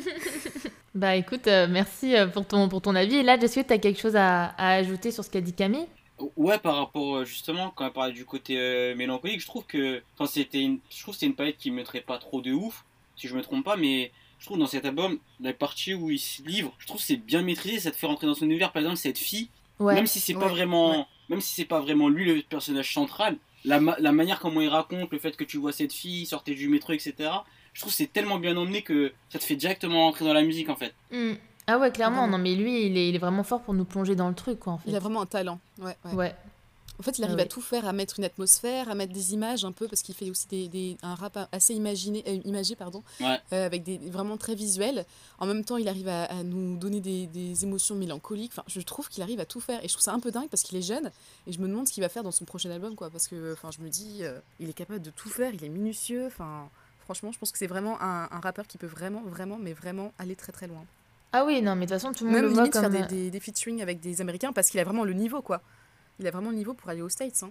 Bah 0.94 1.16
écoute, 1.16 1.48
euh, 1.48 1.66
merci 1.68 2.14
pour 2.32 2.46
ton, 2.46 2.68
pour 2.68 2.80
ton 2.80 2.94
avis. 2.94 3.16
Et 3.16 3.22
là, 3.24 3.36
que 3.36 3.46
tu 3.46 3.72
as 3.72 3.78
quelque 3.78 4.00
chose 4.00 4.14
à 4.14 4.54
ajouter 4.56 5.10
sur 5.10 5.24
ce 5.24 5.30
qu'a 5.30 5.40
dit 5.40 5.52
Camille? 5.52 5.88
Ouais, 6.36 6.58
par 6.58 6.76
rapport 6.76 7.16
euh, 7.16 7.24
justement, 7.24 7.72
quand 7.74 7.86
elle 7.86 7.92
parlait 7.92 8.12
du 8.12 8.24
côté 8.24 8.56
euh, 8.58 8.94
mélancolique, 8.94 9.40
je 9.40 9.46
trouve 9.46 9.64
que 9.66 10.02
c'était 10.26 10.60
une, 10.60 10.78
je 10.88 11.02
trouve 11.02 11.14
que 11.14 11.20
c'est 11.20 11.26
une 11.26 11.34
palette 11.34 11.56
qui 11.58 11.70
me 11.70 11.76
mettrait 11.76 12.00
pas 12.02 12.18
trop 12.18 12.40
de 12.40 12.52
ouf, 12.52 12.84
si 13.16 13.26
je 13.26 13.34
me 13.34 13.42
trompe 13.42 13.64
pas, 13.64 13.76
mais 13.76 14.12
je 14.38 14.46
trouve 14.46 14.58
dans 14.58 14.66
cet 14.68 14.84
album, 14.84 15.18
la 15.40 15.52
partie 15.52 15.92
où 15.94 16.10
il 16.10 16.18
se 16.20 16.42
livre, 16.42 16.72
je 16.78 16.86
trouve 16.86 17.00
que 17.00 17.06
c'est 17.06 17.16
bien 17.16 17.42
maîtrisé, 17.42 17.80
ça 17.80 17.90
te 17.90 17.96
fait 17.96 18.06
rentrer 18.06 18.26
dans 18.28 18.34
son 18.34 18.44
univers. 18.44 18.70
Par 18.72 18.80
exemple, 18.82 18.98
cette 18.98 19.18
fille, 19.18 19.48
Ouais. 19.80 19.94
même 19.94 20.06
si 20.06 20.20
c'est 20.20 20.34
pas 20.34 20.40
Ouais, 20.40 20.48
vraiment, 20.50 20.98
ouais. 21.00 21.04
même 21.30 21.40
si 21.40 21.52
c'est 21.52 21.64
pas 21.64 21.80
vraiment 21.80 22.08
lui 22.08 22.24
le 22.26 22.42
personnage 22.42 22.94
central, 22.94 23.36
la, 23.64 23.80
ma- 23.80 23.96
la 23.98 24.12
manière 24.12 24.38
comment 24.38 24.60
il 24.60 24.68
raconte, 24.68 25.10
le 25.10 25.18
fait 25.18 25.36
que 25.36 25.42
tu 25.42 25.56
vois 25.56 25.72
cette 25.72 25.92
fille 25.92 26.26
sortir 26.26 26.54
du 26.54 26.68
métro, 26.68 26.92
etc. 26.92 27.14
Je 27.72 27.80
trouve 27.80 27.90
que 27.92 27.96
c'est 27.96 28.12
tellement 28.12 28.38
bien 28.38 28.56
emmené 28.56 28.82
que 28.82 29.12
ça 29.30 29.40
te 29.40 29.44
fait 29.44 29.56
directement 29.56 30.04
rentrer 30.04 30.24
dans 30.24 30.32
la 30.34 30.42
musique 30.42 30.68
en 30.68 30.76
fait. 30.76 30.94
Hmm. 31.10 31.32
Ah 31.66 31.78
ouais, 31.78 31.90
clairement. 31.90 32.18
Vraiment. 32.22 32.38
Non, 32.38 32.42
mais 32.42 32.54
lui, 32.54 32.86
il 32.86 32.96
est, 32.98 33.08
il 33.08 33.14
est 33.14 33.18
vraiment 33.18 33.44
fort 33.44 33.60
pour 33.62 33.74
nous 33.74 33.84
plonger 33.84 34.14
dans 34.14 34.28
le 34.28 34.34
truc, 34.34 34.60
quoi, 34.60 34.74
en 34.74 34.78
fait. 34.78 34.90
Il 34.90 34.96
a 34.96 34.98
vraiment 35.00 35.22
un 35.22 35.26
talent. 35.26 35.58
Ouais, 35.78 35.96
ouais. 36.04 36.12
Ouais. 36.14 36.34
En 37.00 37.02
fait, 37.02 37.18
il 37.18 37.22
Ah 37.22 37.26
arrive 37.26 37.38
oui. 37.38 37.42
à 37.42 37.46
tout 37.46 37.60
faire, 37.60 37.88
à 37.88 37.92
mettre 37.92 38.20
une 38.20 38.24
atmosphère, 38.24 38.88
à 38.88 38.94
mettre 38.94 39.12
des 39.12 39.34
images 39.34 39.64
un 39.64 39.72
peu, 39.72 39.88
parce 39.88 40.02
qu'il 40.02 40.14
fait 40.14 40.30
aussi 40.30 40.46
des, 40.46 40.68
des- 40.68 40.96
un 41.02 41.16
rap 41.16 41.36
assez 41.50 41.74
imaginé, 41.74 42.22
euh, 42.28 42.38
imagé, 42.44 42.76
pardon, 42.76 43.02
Ouais. 43.20 43.40
euh, 43.52 43.66
avec 43.66 43.82
des 43.82 43.98
vraiment 43.98 44.36
très 44.36 44.54
visuels. 44.54 45.04
En 45.40 45.46
même 45.46 45.64
temps, 45.64 45.76
il 45.76 45.88
arrive 45.88 46.06
à, 46.06 46.24
à 46.26 46.42
nous 46.44 46.76
donner 46.76 47.00
des, 47.00 47.26
des 47.26 47.64
émotions 47.64 47.96
mélancoliques. 47.96 48.52
Enfin, 48.52 48.62
je 48.68 48.80
trouve 48.80 49.08
qu'il 49.08 49.24
arrive 49.24 49.40
à 49.40 49.44
tout 49.44 49.58
faire, 49.60 49.82
et 49.84 49.88
je 49.88 49.92
trouve 49.94 50.04
ça 50.04 50.12
un 50.12 50.20
peu 50.20 50.30
dingue 50.30 50.48
parce 50.48 50.62
qu'il 50.62 50.78
est 50.78 50.82
jeune, 50.82 51.10
et 51.48 51.52
je 51.52 51.58
me 51.58 51.66
demande 51.66 51.88
ce 51.88 51.92
qu'il 51.92 52.02
va 52.04 52.08
faire 52.08 52.22
dans 52.22 52.30
son 52.30 52.44
prochain 52.44 52.70
album, 52.70 52.94
quoi, 52.94 53.10
parce 53.10 53.26
que, 53.26 53.54
enfin, 53.54 53.70
je 53.76 53.82
me 53.82 53.88
dis, 53.88 54.18
euh, 54.20 54.38
il 54.60 54.68
est 54.70 54.74
capable 54.74 55.02
de 55.02 55.10
tout 55.10 55.30
faire, 55.30 55.52
il 55.52 55.64
est 55.64 55.68
minutieux, 55.70 56.26
enfin. 56.26 56.68
Franchement, 57.06 57.32
je 57.32 57.38
pense 57.38 57.50
que 57.52 57.58
c'est 57.58 57.66
vraiment 57.66 58.00
un, 58.00 58.28
un 58.30 58.40
rappeur 58.40 58.66
qui 58.66 58.78
peut 58.78 58.86
vraiment, 58.86 59.20
vraiment, 59.26 59.58
mais 59.60 59.72
vraiment 59.74 60.12
aller 60.18 60.36
très 60.36 60.52
très 60.52 60.66
loin. 60.68 60.82
Ah 61.36 61.44
oui, 61.44 61.60
non, 61.62 61.74
mais 61.74 61.86
de 61.86 61.90
toute 61.90 62.00
façon, 62.00 62.12
tout 62.12 62.24
le 62.24 62.30
monde 62.30 62.40
Même 62.42 62.48
le 62.50 62.54
voit 62.54 62.68
comme. 62.68 62.92
faire 62.92 63.02
euh, 63.02 63.06
des, 63.08 63.16
des, 63.24 63.30
des 63.30 63.40
featuring 63.40 63.82
avec 63.82 63.98
des 64.00 64.20
Américains 64.20 64.52
parce 64.52 64.68
qu'il 64.70 64.78
a 64.80 64.84
vraiment 64.84 65.04
le 65.04 65.12
niveau, 65.14 65.42
quoi. 65.42 65.60
Il 66.20 66.26
a 66.26 66.30
vraiment 66.30 66.50
le 66.50 66.56
niveau 66.56 66.74
pour 66.74 66.88
aller 66.90 67.02
aux 67.02 67.08
States. 67.08 67.42
Hein. 67.42 67.50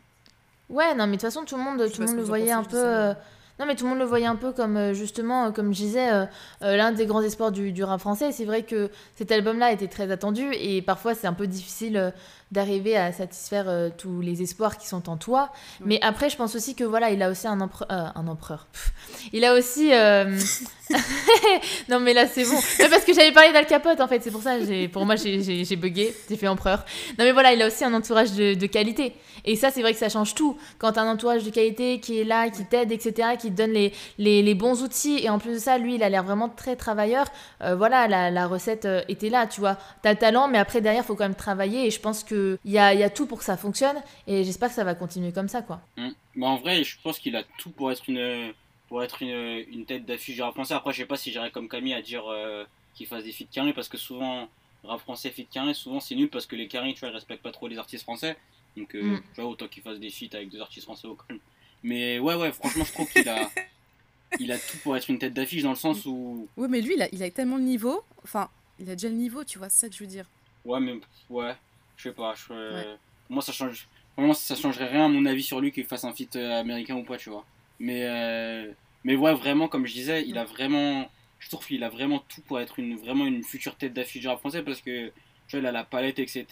Ouais, 0.70 0.96
non, 0.96 1.06
mais 1.06 1.18
de 1.18 1.22
toute 1.22 1.30
façon, 1.30 1.44
tout 1.44 1.58
le 1.58 1.64
monde, 1.64 1.84
tout 1.92 2.00
le 2.02 2.08
monde 2.08 2.16
le 2.16 2.24
voyait 2.24 2.52
un 2.54 2.64
peu. 2.64 2.78
euh, 2.78 3.14
Non, 3.60 3.66
mais 3.66 3.76
tout 3.76 3.84
le 3.84 3.90
monde 3.90 4.00
le 4.00 4.06
voyait 4.06 4.26
un 4.26 4.38
peu 4.38 4.54
comme, 4.54 4.78
euh, 4.78 4.94
justement, 4.94 5.52
comme 5.52 5.74
je 5.74 5.80
disais, 5.80 6.12
euh, 6.12 6.26
euh, 6.62 6.78
l'un 6.78 6.92
des 6.94 7.06
grands 7.06 7.22
espoirs 7.22 7.52
du, 7.52 7.72
du 7.74 7.84
rap 7.84 8.00
français. 8.00 8.32
C'est 8.32 8.46
vrai 8.46 8.64
que 8.64 8.90
cet 9.16 9.32
album-là 9.34 9.74
était 9.74 9.90
très 9.90 10.10
attendu 10.12 10.48
et 10.54 10.82
parfois 10.82 11.14
c'est 11.14 11.28
un 11.28 11.34
peu 11.34 11.46
difficile 11.46 12.14
d'arriver 12.52 12.96
à 12.96 13.12
satisfaire 13.12 13.92
tous 13.98 14.22
les 14.22 14.42
espoirs 14.44 14.78
qui 14.78 14.88
sont 14.88 15.10
en 15.10 15.18
toi. 15.18 15.52
Mais 15.84 16.00
après, 16.02 16.30
je 16.30 16.38
pense 16.38 16.56
aussi 16.56 16.74
que 16.76 16.84
voilà, 16.84 17.10
il 17.12 17.22
a 17.22 17.30
aussi 17.30 17.48
un 17.48 17.60
empereur. 17.62 17.88
un 17.90 18.28
empereur. 18.28 18.68
Pff. 18.72 18.94
Il 19.34 19.44
a 19.44 19.54
aussi. 19.56 19.92
non, 21.90 22.00
mais 22.00 22.14
là, 22.14 22.28
c'est 22.28 22.44
bon. 22.44 22.60
Mais 22.80 22.90
parce 22.90 23.04
que 23.06 23.14
j'avais 23.14 23.32
parlé 23.32 23.52
d'Al 23.54 23.66
Capote, 23.66 24.00
en 24.02 24.08
fait, 24.08 24.22
c'est 24.22 24.32
pour 24.32 24.42
ça. 24.42 24.56
Pour 24.92 25.06
moi, 25.06 25.16
j'ai- 25.16 25.76
bugué. 25.76 26.14
J'ai 26.30 26.36
fait 26.38 26.48
empereur. 26.48 26.86
Non, 27.18 27.26
mais 27.26 27.32
voilà, 27.32 27.54
il 27.54 27.62
a 27.62 27.68
aussi 27.68 27.84
un 27.84 27.94
entourage 27.94 28.34
de, 28.34 28.54
de 28.54 28.66
qualité. 28.68 29.14
Et 29.46 29.56
ça, 29.56 29.72
c'est 29.72 29.82
vrai 29.82 29.94
que 29.94 30.00
ça 30.00 30.10
change 30.10 30.36
tout. 30.36 30.58
Quand 30.78 30.98
un 30.98 31.10
entourage 31.12 31.44
de 31.44 31.50
qualité 31.50 32.00
qui 32.00 32.20
est 32.20 32.24
là, 32.24 32.50
qui 32.50 32.66
t'aide, 32.66 32.92
etc., 32.92 33.30
qui 33.40 33.50
te 33.52 33.56
donne 33.58 33.72
les, 33.72 33.94
les, 34.18 34.42
les 34.42 34.56
bons 34.56 34.84
outils, 34.84 35.20
et 35.24 35.30
en 35.30 35.40
plus 35.40 35.54
de 35.54 35.58
ça, 35.60 35.78
lui, 35.78 35.96
il 35.96 36.04
a 36.04 36.10
l'air 36.10 36.24
vraiment 36.24 36.50
très 36.50 36.76
travailleur. 36.76 37.26
euh, 37.62 37.76
voilà, 37.76 38.08
la, 38.08 38.30
la 38.32 38.48
recette 38.48 38.86
euh, 38.86 39.02
était 39.10 39.30
là, 39.30 39.48
tu 39.48 39.60
vois. 39.60 39.78
T'as 40.02 40.12
le 40.12 40.18
talent, 40.20 40.48
mais 40.48 40.58
après, 40.60 40.82
derrière, 40.82 41.04
faut 41.06 41.16
quand 41.16 41.26
même 41.26 41.36
travailler. 41.36 41.88
Et 41.88 41.92
je 41.92 42.00
pense 42.00 42.24
qu'il 42.24 42.58
y 42.66 42.78
a, 42.78 42.94
y 42.94 43.04
a 43.04 43.10
tout 43.10 43.26
pour 43.26 43.40
que 43.40 43.46
ça 43.46 43.58
fonctionne. 43.58 43.96
Et 44.28 44.44
j'espère 44.44 44.70
que 44.70 44.76
ça 44.76 44.84
va 44.84 44.96
continuer 44.96 45.32
comme 45.32 45.48
ça, 45.50 45.62
quoi. 45.62 45.82
Mm. 45.98 46.10
Bah, 46.36 46.48
en 46.48 46.58
vrai, 46.58 46.84
je 46.84 46.96
pense 47.04 47.20
qu'il 47.20 47.36
a 47.36 47.44
tout 47.58 47.70
pour 47.70 47.92
être 47.92 48.04
une, 48.08 48.54
pour 48.94 49.02
être 49.02 49.24
une, 49.24 49.66
une 49.72 49.86
tête 49.88 50.06
d'affiche 50.06 50.36
du 50.36 50.44
rap 50.44 50.54
français. 50.54 50.76
Après, 50.76 50.94
je 50.94 50.98
sais 51.00 51.08
pas 51.08 51.18
si 51.18 51.32
j'irais 51.32 51.50
comme 51.50 51.68
Camille 51.68 51.96
à 51.96 52.02
dire 52.04 52.28
euh, 52.28 52.64
qu'il 52.94 53.08
fasse 53.08 53.24
des 53.24 53.32
feats 53.32 53.48
carrés 53.52 53.74
parce 53.74 53.90
que 53.90 53.98
souvent, 53.98 54.48
rap 54.84 55.00
français, 55.00 55.32
feats 55.32 55.48
carrés, 55.52 55.74
souvent 55.74 56.00
c'est 56.00 56.14
nul 56.14 56.30
parce 56.30 56.46
que 56.46 56.56
les 56.56 56.68
carrés, 56.68 56.94
tu 56.94 57.00
vois, 57.00 57.10
ils 57.10 57.14
respectent 57.16 57.42
pas 57.42 57.52
trop 57.52 57.68
les 57.68 57.80
artistes 57.80 58.04
français. 58.04 58.38
Donc, 58.78 58.94
euh, 58.94 59.02
Mm. 59.18 59.22
tu 59.34 59.42
vois, 59.42 59.50
autant 59.50 59.68
qu'il 59.68 59.82
fasse 59.82 60.00
des 60.00 60.12
feats 60.12 60.36
avec 60.38 60.50
des 60.50 60.60
artistes 60.62 60.84
français 60.86 61.08
au 61.08 61.16
calme. 61.16 61.40
Mais 61.82 62.20
ouais, 62.20 62.36
ouais, 62.36 62.52
franchement, 62.52 62.84
je 62.86 62.92
trouve 62.94 63.10
qu'il 63.12 63.28
a, 63.28 63.50
il 64.40 64.52
a 64.52 64.60
tout 64.60 64.78
pour 64.84 64.96
être 64.96 65.10
une 65.10 65.18
tête 65.18 65.34
d'affiche 65.34 65.64
dans 65.64 65.72
le 65.72 65.76
sens 65.76 66.06
où, 66.06 66.48
Oui, 66.56 66.68
mais 66.70 66.80
lui, 66.82 66.94
il 66.94 67.02
a, 67.02 67.08
il 67.12 67.24
a 67.24 67.32
tellement 67.32 67.58
le 67.58 67.64
niveau. 67.64 68.04
Enfin, 68.24 68.48
il 68.78 68.88
a 68.92 68.94
déjà 68.94 69.10
le 69.10 69.16
niveau, 69.16 69.44
tu 69.44 69.58
vois, 69.58 69.70
c'est 69.70 69.88
ça 69.88 69.90
que 69.90 69.96
je 69.96 70.02
veux 70.04 70.08
dire. 70.10 70.26
ouais, 70.66 70.80
mais 70.80 71.00
ouais, 71.32 71.56
je 71.98 72.04
sais 72.10 72.14
pas. 72.14 72.36
Je, 72.36 72.54
Ouais. 72.54 72.84
Pour 73.26 73.34
moi, 73.34 73.42
ça 73.42 73.52
change. 73.54 73.88
Vraiment, 74.16 74.36
ça 74.36 74.56
changerait 74.56 74.90
rien 74.90 75.06
à 75.06 75.08
mon 75.08 75.26
avis 75.26 75.42
sur 75.42 75.60
lui 75.60 75.72
qu'il 75.72 75.86
fasse 75.86 76.04
un 76.04 76.14
feat 76.14 76.36
euh, 76.36 76.60
américain 76.60 76.96
ou 76.96 77.04
pas, 77.04 77.18
tu 77.18 77.32
vois. 77.32 77.44
Mais, 77.80 78.06
euh, 78.08 78.72
mais 79.04 79.16
ouais, 79.16 79.34
vraiment, 79.34 79.68
comme 79.68 79.86
je 79.86 79.94
disais, 79.94 80.24
il 80.28 80.38
a 80.38 80.46
vraiment. 80.46 81.10
Je 81.40 81.50
trouve 81.50 81.66
qu'il 81.66 81.84
a 81.84 81.90
vraiment 81.90 82.24
tout 82.30 82.42
pour 82.42 82.60
être 82.60 82.80
une, 82.80 82.96
vraiment 82.96 83.26
une 83.26 83.44
future 83.44 83.76
tête 83.76 83.94
d'affiche 83.94 84.22
du 84.22 84.28
rap 84.28 84.40
français 84.40 84.64
parce 84.64 84.82
que, 84.82 85.08
tu 85.08 85.12
vois, 85.52 85.60
il 85.60 85.66
a 85.66 85.72
la 85.72 85.84
palette, 85.84 86.20
etc., 86.20 86.46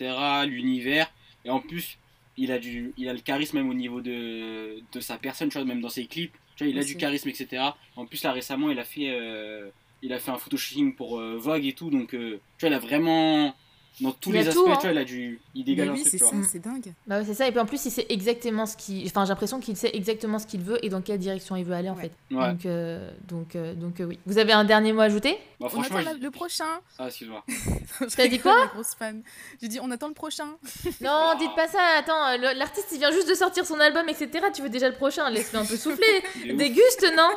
l'univers. 0.46 1.12
Et 1.46 1.50
en 1.50 1.62
plus, 1.62 1.98
il 2.38 2.52
a, 2.52 2.60
du, 2.60 2.94
il 2.98 3.08
a 3.08 3.14
le 3.14 3.20
charisme 3.20 3.58
même 3.58 3.70
au 3.70 3.74
niveau 3.74 4.02
de, 4.02 4.82
de 4.92 5.00
sa 5.00 5.18
personne, 5.18 5.50
tu 5.50 5.58
vois, 5.58 5.66
même 5.66 5.82
dans 5.82 5.90
ses 5.90 6.06
clips. 6.06 6.34
Tu 6.56 6.66
vois, 6.66 6.72
il 6.72 6.78
a 6.78 6.84
du 6.84 6.98
charisme, 6.98 7.30
etc. 7.30 7.64
En 7.96 8.06
plus, 8.06 8.22
là, 8.24 8.34
récemment, 8.34 8.70
il 8.70 8.80
a 8.80 8.84
fait, 8.84 9.10
euh, 9.12 9.70
il 10.02 10.12
a 10.12 10.20
fait 10.20 10.32
un 10.32 10.38
photoshooting 10.38 10.96
pour 10.96 11.20
euh, 11.20 11.38
Vogue 11.38 11.66
et 11.66 11.74
tout. 11.74 11.90
Donc, 11.90 12.14
euh, 12.14 12.42
tu 12.58 12.66
vois, 12.66 12.70
il 12.70 12.74
a 12.74 12.80
vraiment. 12.80 13.56
Dans 14.00 14.12
tous 14.14 14.30
Il 14.30 14.36
les 14.36 14.44
tout, 14.46 14.50
aspects, 14.50 14.70
hein. 14.70 14.78
tu 14.80 14.88
vois, 14.88 14.92
il 14.94 14.98
a 14.98 15.04
du. 15.04 15.40
Il 15.54 15.64
dégage 15.66 15.90
un 15.90 15.92
oui, 15.94 16.00
truc, 16.02 16.12
c'est 16.12 16.18
tu 16.18 16.24
ça, 16.24 16.36
vois. 16.36 16.46
c'est 16.50 16.60
dingue. 16.60 16.94
Bah 17.06 17.20
ouais, 17.20 17.26
c'est 17.26 17.34
ça. 17.34 17.48
Et 17.48 17.52
puis 17.52 17.60
en 17.60 17.66
plus, 17.66 17.86
il 17.86 17.92
sait 17.92 18.06
exactement 18.10 18.66
ce 18.66 18.78
qu'il. 18.78 19.06
Enfin, 19.06 19.26
j'ai 19.26 19.30
l'impression 19.30 19.60
qu'il 19.60 19.76
sait 19.76 19.92
exactement 19.94 20.40
ce 20.40 20.48
qu'il 20.48 20.62
veut 20.62 20.84
et 20.84 20.90
dans 20.90 21.02
quelle 21.02 21.20
direction 21.20 21.56
il 21.58 21.66
veut 21.66 21.74
aller, 21.76 21.90
en 21.90 21.96
Ouais. 21.96 22.04
fait. 22.30 22.36
Ouais. 22.36 22.48
Donc, 22.52 22.66
euh, 22.66 23.12
donc, 23.28 23.56
euh, 23.56 23.74
donc 23.76 24.00
euh, 24.00 24.06
oui. 24.06 24.18
Vous 24.26 24.38
avez 24.38 24.54
un 24.54 24.64
dernier 24.64 24.94
mot 24.94 25.02
à 25.02 25.04
ajouter? 25.04 25.38
Bah, 25.60 25.68
On 25.76 25.82
attend 25.82 26.00
je- 26.00 26.24
le 26.24 26.32
prochain. 26.32 26.66
Ah, 26.98 27.08
excuse-moi. 27.08 27.44
Je 28.00 28.16
T'as 28.16 28.28
dit 28.28 28.40
quoi? 28.40 28.68
grosse 28.74 28.96
fan. 28.98 29.22
J'ai 29.62 29.68
dit, 29.68 29.80
on 29.82 29.92
attend 29.92 30.08
le 30.08 30.14
prochain. 30.14 30.48
Non, 31.02 31.34
dites 31.38 31.54
pas 31.56 31.68
ça. 31.68 31.80
Attends, 32.00 32.38
l'artiste, 32.56 32.88
il 32.94 32.98
vient 33.00 33.12
juste 33.12 33.30
de 33.30 33.36
sortir 33.36 33.66
son 33.66 33.80
album, 33.80 34.08
etc. 34.10 34.30
Tu 34.56 34.62
veux 34.62 34.70
déjà 34.70 34.90
le 34.90 34.96
prochain 34.96 35.30
Laisse-le 35.30 35.60
un 35.60 35.66
peu 35.66 35.76
souffler. 35.76 36.24
Déguste, 36.56 37.06
non? 37.16 37.30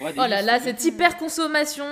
Ouais, 0.00 0.12
Oh 0.16 0.26
là 0.26 0.40
là, 0.42 0.58
c'est 0.58 0.70
cette 0.70 0.84
hyper 0.84 1.16
consommation, 1.18 1.84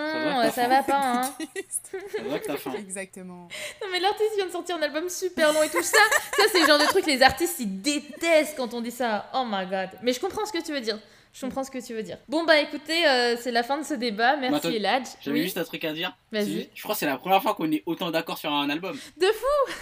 ça, 0.55 0.67
va 0.69 0.83
pas, 0.83 1.01
hein 1.23 1.35
C'est 1.69 2.23
vrai 2.23 2.41
que 2.41 2.47
t'as 2.47 2.57
faim. 2.57 2.73
Exactement. 2.79 3.47
Non 3.83 3.89
mais 3.93 4.01
l'artiste 4.01 4.35
vient 4.37 4.47
de 4.47 4.51
sortir 4.53 4.77
un 4.77 4.83
album 4.83 5.09
super 5.09 5.53
long 5.53 5.63
et 5.63 5.69
tout 5.69 5.83
ça. 5.83 5.99
Ça 6.37 6.45
c'est 6.51 6.61
le 6.61 6.67
genre 6.67 6.79
de 6.79 6.87
truc 6.87 7.07
les 7.07 7.23
artistes 7.23 7.57
ils 7.61 7.81
détestent 7.83 8.57
quand 8.57 8.73
on 8.75 8.81
dit 8.81 8.91
ça. 8.91 9.31
Oh 9.35 9.45
my 9.47 9.67
god. 9.67 9.91
Mais 10.03 10.13
je 10.13 10.21
comprends 10.21 10.47
ce 10.47 10.53
que 10.53 10.63
tu 10.65 10.73
veux 10.73 10.81
dire. 10.81 10.99
Je 11.33 11.43
comprends 11.43 11.63
ce 11.63 11.71
que 11.71 11.79
tu 11.85 11.95
veux 11.95 12.03
dire. 12.03 12.19
Bon 12.29 12.43
bah 12.45 12.59
écoutez, 12.59 13.07
euh, 13.07 13.37
c'est 13.41 13.53
la 13.53 13.63
fin 13.63 13.79
de 13.79 13.85
ce 13.85 13.95
débat. 13.95 14.37
Merci 14.37 14.57
attends, 14.57 14.71
Eladj. 14.71 15.05
J'avais 15.21 15.37
Oui. 15.39 15.45
juste 15.45 15.59
un 15.59 15.65
truc 15.65 15.85
à 15.85 15.93
dire. 15.93 16.17
Vas-y. 16.33 16.45
C'est- 16.63 16.71
Je 16.75 16.83
crois 16.83 16.95
que 16.95 16.99
c'est 16.99 17.07
la 17.07 17.19
première 17.19 17.43
fois 17.43 17.55
qu'on 17.55 17.71
est 17.71 17.83
autant 17.87 18.11
d'accord 18.11 18.39
sur 18.39 18.51
un 18.53 18.69
album. 18.71 18.99
De 19.19 19.27
fou. 19.27 19.73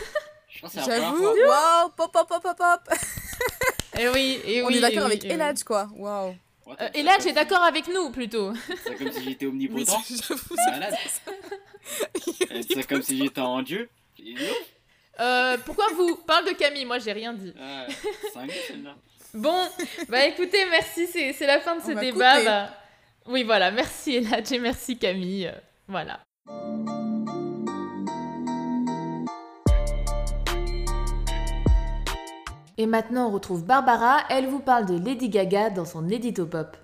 Je 0.50 0.58
crois 0.58 0.68
que 0.68 0.74
c'est 0.74 0.80
la 0.80 0.86
première 0.86 1.02
J'avoue. 1.12 1.36
fois. 1.36 1.48
Waouh, 1.48 1.88
pop, 1.96 2.12
pop, 2.12 2.28
pop, 2.28 2.42
pop, 2.42 2.56
pop. 2.58 2.98
Et 3.98 4.08
oui, 4.08 4.40
et 4.44 4.62
On 4.62 4.66
oui. 4.66 4.74
est 4.74 4.78
et 4.78 4.80
d'accord 4.80 4.98
oui, 5.04 5.12
avec 5.12 5.22
oui. 5.22 5.30
Eladj, 5.30 5.62
quoi. 5.62 5.88
Waouh. 5.96 6.34
Ouais, 6.68 6.74
Euh, 6.82 6.88
Eladj 6.94 7.24
t'as- 7.24 7.30
est 7.30 7.32
d'accord 7.32 7.62
avec 7.62 7.88
nous 7.88 8.10
plutôt. 8.10 8.52
C'est 8.84 8.94
comme 8.96 9.10
si 9.10 9.24
j'étais 9.24 9.46
Oui, 9.46 9.52
omnipotent. 9.68 10.00
j'avoue. 10.28 10.54
Malade. 10.70 10.94
C'est 12.70 12.86
comme 12.86 13.02
si 13.02 13.16
j'étais 13.18 13.40
en 13.40 13.62
dieu. 13.62 13.88
Et. 14.18 14.34
Euh, 15.20 15.56
pourquoi 15.64 15.86
vous 15.94 16.16
parle 16.16 16.44
de 16.46 16.52
Camille? 16.52 16.84
Moi 16.84 16.98
j'ai 16.98 17.12
rien 17.12 17.32
dit. 17.32 17.52
C'est 18.32 18.38
un 18.38 18.46
gars, 18.46 18.54
celle-là. 18.68 18.94
Bon, 19.34 19.68
bah 20.08 20.24
écoutez, 20.26 20.64
merci, 20.70 21.06
c'est 21.06 21.32
c'est 21.32 21.46
la 21.46 21.60
fin 21.60 21.76
de 21.76 21.82
ce 21.82 21.92
débat. 21.98 22.42
bah. 22.44 22.70
Oui, 23.26 23.42
voilà, 23.44 23.70
merci 23.70 24.16
Eladj 24.16 24.52
et 24.52 24.58
merci 24.58 24.98
Camille. 24.98 25.46
euh, 25.46 25.52
Voilà. 25.88 26.20
Et 32.80 32.86
maintenant, 32.86 33.28
on 33.28 33.32
retrouve 33.32 33.64
Barbara. 33.64 34.18
Elle 34.30 34.46
vous 34.46 34.60
parle 34.60 34.86
de 34.86 34.96
Lady 34.96 35.28
Gaga 35.28 35.70
dans 35.70 35.84
son 35.84 36.08
édito 36.08 36.46
pop. 36.46 36.76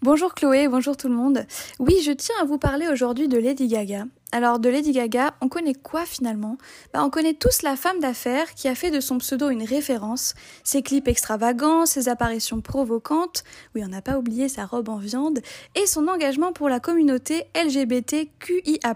Bonjour 0.00 0.32
Chloé, 0.32 0.68
bonjour 0.68 0.96
tout 0.96 1.08
le 1.08 1.14
monde. 1.14 1.44
Oui, 1.80 2.00
je 2.02 2.12
tiens 2.12 2.36
à 2.40 2.44
vous 2.44 2.56
parler 2.56 2.86
aujourd'hui 2.86 3.26
de 3.26 3.36
Lady 3.36 3.66
Gaga. 3.66 4.04
Alors 4.32 4.60
de 4.60 4.68
Lady 4.68 4.92
Gaga, 4.92 5.34
on 5.40 5.48
connaît 5.48 5.74
quoi 5.74 6.06
finalement? 6.06 6.56
Bah, 6.92 7.02
On 7.04 7.10
connaît 7.10 7.34
tous 7.34 7.62
la 7.62 7.74
femme 7.74 7.98
d'affaires 7.98 8.54
qui 8.54 8.68
a 8.68 8.76
fait 8.76 8.92
de 8.92 9.00
son 9.00 9.18
pseudo 9.18 9.50
une 9.50 9.64
référence, 9.64 10.34
ses 10.62 10.82
clips 10.82 11.08
extravagants, 11.08 11.84
ses 11.84 12.08
apparitions 12.08 12.60
provocantes, 12.60 13.42
oui 13.74 13.82
on 13.84 13.88
n'a 13.88 14.02
pas 14.02 14.18
oublié 14.18 14.48
sa 14.48 14.66
robe 14.66 14.88
en 14.88 14.98
viande, 14.98 15.40
et 15.74 15.84
son 15.86 16.06
engagement 16.06 16.52
pour 16.52 16.68
la 16.68 16.78
communauté 16.78 17.46
LGBTQIA+. 17.56 18.94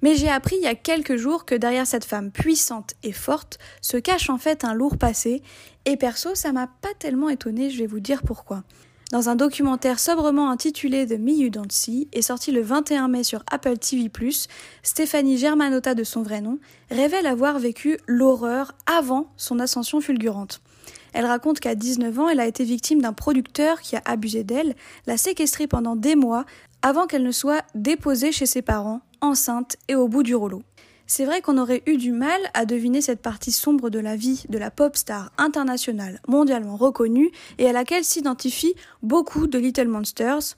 Mais 0.00 0.14
j'ai 0.14 0.30
appris 0.30 0.56
il 0.56 0.62
y 0.62 0.68
a 0.68 0.74
quelques 0.74 1.16
jours 1.16 1.44
que 1.44 1.54
derrière 1.54 1.86
cette 1.86 2.06
femme 2.06 2.30
puissante 2.30 2.94
et 3.02 3.12
forte 3.12 3.58
se 3.82 3.98
cache 3.98 4.30
en 4.30 4.38
fait 4.38 4.64
un 4.64 4.72
lourd 4.72 4.96
passé, 4.96 5.42
et 5.84 5.98
perso 5.98 6.34
ça 6.34 6.52
m'a 6.52 6.66
pas 6.66 6.94
tellement 6.98 7.28
étonné, 7.28 7.68
je 7.68 7.78
vais 7.78 7.86
vous 7.86 8.00
dire 8.00 8.22
pourquoi. 8.22 8.62
Dans 9.12 9.28
un 9.28 9.36
documentaire 9.36 10.00
sobrement 10.00 10.50
intitulé 10.50 11.06
The 11.06 11.20
See 11.70 12.08
et 12.12 12.22
sorti 12.22 12.50
le 12.50 12.60
21 12.60 13.06
mai 13.06 13.22
sur 13.22 13.44
Apple 13.52 13.78
TV+, 13.78 14.10
Stéphanie 14.82 15.38
Germanotta 15.38 15.94
de 15.94 16.02
son 16.02 16.22
vrai 16.22 16.40
nom 16.40 16.58
révèle 16.90 17.28
avoir 17.28 17.60
vécu 17.60 17.98
l'horreur 18.08 18.72
avant 18.86 19.28
son 19.36 19.60
ascension 19.60 20.00
fulgurante. 20.00 20.60
Elle 21.12 21.24
raconte 21.24 21.60
qu'à 21.60 21.76
19 21.76 22.18
ans, 22.18 22.28
elle 22.28 22.40
a 22.40 22.46
été 22.46 22.64
victime 22.64 23.00
d'un 23.00 23.12
producteur 23.12 23.80
qui 23.80 23.94
a 23.94 24.02
abusé 24.06 24.42
d'elle, 24.42 24.74
l'a 25.06 25.16
séquestrée 25.16 25.68
pendant 25.68 25.94
des 25.94 26.16
mois 26.16 26.44
avant 26.82 27.06
qu'elle 27.06 27.22
ne 27.22 27.30
soit 27.30 27.64
déposée 27.76 28.32
chez 28.32 28.46
ses 28.46 28.60
parents, 28.60 29.02
enceinte 29.20 29.76
et 29.86 29.94
au 29.94 30.08
bout 30.08 30.24
du 30.24 30.34
rouleau. 30.34 30.62
C'est 31.08 31.24
vrai 31.24 31.40
qu'on 31.40 31.58
aurait 31.58 31.84
eu 31.86 31.98
du 31.98 32.10
mal 32.10 32.40
à 32.52 32.66
deviner 32.66 33.00
cette 33.00 33.22
partie 33.22 33.52
sombre 33.52 33.90
de 33.90 34.00
la 34.00 34.16
vie 34.16 34.44
de 34.48 34.58
la 34.58 34.72
pop 34.72 34.96
star 34.96 35.30
internationale 35.38 36.20
mondialement 36.26 36.76
reconnue 36.76 37.30
et 37.58 37.68
à 37.68 37.72
laquelle 37.72 38.04
s'identifient 38.04 38.74
beaucoup 39.02 39.46
de 39.46 39.56
Little 39.56 39.86
Monsters. 39.86 40.56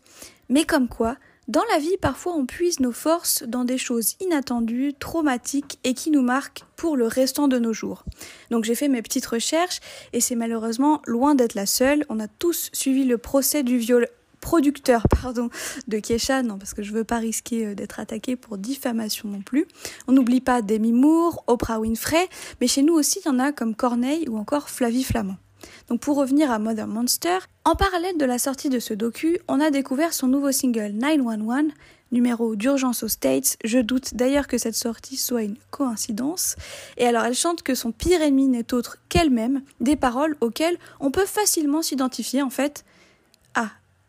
Mais 0.49 0.65
comme 0.65 0.89
quoi, 0.89 1.17
dans 1.49 1.65
la 1.73 1.79
vie, 1.79 1.99
parfois 2.01 2.35
on 2.35 2.47
puise 2.47 2.81
nos 2.81 2.93
forces 2.93 3.43
dans 3.43 3.65
des 3.65 3.77
choses 3.77 4.17
inattendues, 4.21 4.95
traumatiques 4.99 5.79
et 5.85 5.93
qui 5.93 6.11
nous 6.11 6.23
marquent 6.23 6.65
pour 6.77 6.97
le 6.97 7.07
restant 7.07 7.47
de 7.47 7.59
nos 7.59 7.75
jours. 7.75 8.05
Donc 8.51 8.65
j'ai 8.65 8.75
fait 8.75 8.89
mes 8.89 9.03
petites 9.03 9.27
recherches 9.27 9.81
et 10.15 10.21
c'est 10.21 10.35
malheureusement 10.35 11.03
loin 11.07 11.35
d'être 11.35 11.55
la 11.55 11.67
seule. 11.67 12.07
On 12.09 12.21
a 12.21 12.29
tous 12.29 12.71
suivi 12.73 13.05
le 13.05 13.19
procès 13.19 13.63
du 13.63 13.77
viol 13.77 14.09
producteur 14.41 15.03
pardon 15.23 15.51
de 15.87 15.99
Kesha 15.99 16.43
non 16.43 16.59
parce 16.59 16.75
que 16.75 16.83
je 16.83 16.93
veux 16.93 17.05
pas 17.05 17.19
risquer 17.19 17.67
euh, 17.67 17.75
d'être 17.75 18.01
attaqué 18.01 18.37
pour 18.37 18.59
diffamation 18.59 19.29
non 19.29 19.41
plus 19.41 19.67
on 20.07 20.13
n'oublie 20.13 20.41
pas 20.41 20.63
Demi 20.63 20.93
Moore 20.93 21.45
Oprah 21.47 21.81
Winfrey 21.81 22.29
mais 22.61 22.67
chez 22.67 22.83
nous 22.83 22.95
aussi 22.95 23.21
il 23.25 23.29
y 23.29 23.31
en 23.31 23.39
a 23.39 23.53
comme 23.53 23.75
Corneille 23.75 24.29
ou 24.29 24.39
encore 24.39 24.69
Flavie 24.69 25.05
Flamand 25.05 25.37
Donc 25.89 26.01
pour 26.01 26.17
revenir 26.17 26.51
à 26.51 26.59
Mother 26.59 26.87
Monster, 26.87 27.39
en 27.65 27.75
parallèle 27.75 28.17
de 28.19 28.25
la 28.25 28.39
sortie 28.39 28.69
de 28.69 28.79
ce 28.79 28.95
docu, 28.95 29.39
on 29.49 29.61
a 29.61 29.71
découvert 29.71 30.13
son 30.13 30.27
nouveau 30.27 30.53
single 30.53 30.93
911, 30.93 31.73
numéro 32.13 32.57
d'urgence 32.57 33.03
aux 33.03 33.09
States. 33.09 33.57
Je 33.65 33.79
doute 33.79 34.15
d'ailleurs 34.15 34.47
que 34.47 34.59
cette 34.59 34.75
sortie 34.75 35.17
soit 35.17 35.43
une 35.43 35.57
coïncidence. 35.71 36.57
Et 36.97 37.07
alors 37.07 37.25
elle 37.25 37.35
chante 37.35 37.63
que 37.63 37.75
son 37.75 37.93
pire 37.93 38.23
ennemi 38.23 38.49
n'est 38.49 38.75
autre 38.75 38.99
qu'elle-même, 39.09 39.63
des 39.81 39.97
paroles 39.97 40.37
auxquelles 40.41 40.79
on 41.01 41.11
peut 41.11 41.27
facilement 41.27 41.83
s'identifier 41.83 42.43
en 42.43 42.51
fait. 42.51 42.85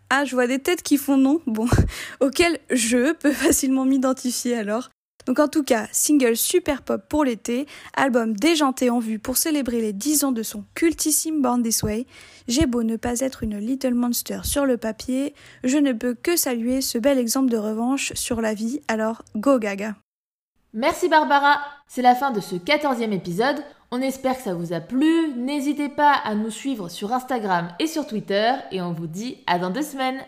Ah, 0.10 0.26
je 0.26 0.34
vois 0.34 0.48
des 0.48 0.60
têtes 0.60 0.82
qui 0.82 0.98
font 0.98 1.17
non, 1.17 1.39
bon, 1.45 1.67
auxquelles 2.19 2.60
je 2.72 3.13
peux 3.13 3.32
facilement 3.32 3.86
m'identifier 3.86 4.56
alors. 4.56 4.89
Donc 5.28 5.38
en 5.38 5.48
tout 5.48 5.63
cas, 5.63 5.88
single 5.91 6.36
super 6.36 6.82
pop 6.82 7.04
pour 7.08 7.24
l'été, 7.24 7.67
album 7.95 8.36
déjanté 8.36 8.89
en 8.89 8.98
vue 8.98 9.19
pour 9.19 9.38
célébrer 9.38 9.80
les 9.82 9.93
10 9.93 10.24
ans 10.24 10.32
de 10.32 10.41
son 10.41 10.63
cultissime 10.74 11.41
Born 11.43 11.62
This 11.62 11.84
Way. 11.84 12.08
J'ai 12.48 12.65
beau 12.65 12.82
ne 12.82 12.95
pas 12.95 13.19
être 13.19 13.43
une 13.43 13.60
Little 13.60 13.93
Monster 13.93 14.39
sur 14.43 14.65
le 14.65 14.78
papier, 14.78 15.36
je 15.63 15.78
ne 15.78 15.93
peux 15.93 16.15
que 16.15 16.36
saluer 16.36 16.82
ce 16.82 16.98
bel 16.98 17.19
exemple 17.19 17.52
de 17.52 17.58
revanche 17.58 18.13
sur 18.13 18.41
la 18.41 18.56
vie, 18.56 18.82
alors 18.88 19.24
go 19.36 19.60
gaga. 19.60 19.95
Merci 20.74 21.10
Barbara, 21.10 21.60
c'est 21.88 22.02
la 22.02 22.15
fin 22.15 22.32
de 22.32 22.39
ce 22.39 22.56
14e 22.56 23.12
épisode. 23.12 23.63
On 23.91 24.02
espère 24.02 24.38
que 24.38 24.43
ça 24.43 24.54
vous 24.54 24.71
a 24.71 24.82
plu. 24.82 25.34
N'hésitez 25.36 25.89
pas 25.89 26.13
à 26.13 26.36
nous 26.36 26.52
suivre 26.52 26.89
sur 26.89 27.12
Instagram 27.12 27.69
et 27.80 27.88
sur 27.88 28.06
Twitter 28.06 28.54
et 28.71 28.82
on 28.82 28.93
vous 28.93 29.08
dit 29.08 29.38
à 29.47 29.58
dans 29.58 29.71
deux 29.71 29.82
semaines. 29.82 30.21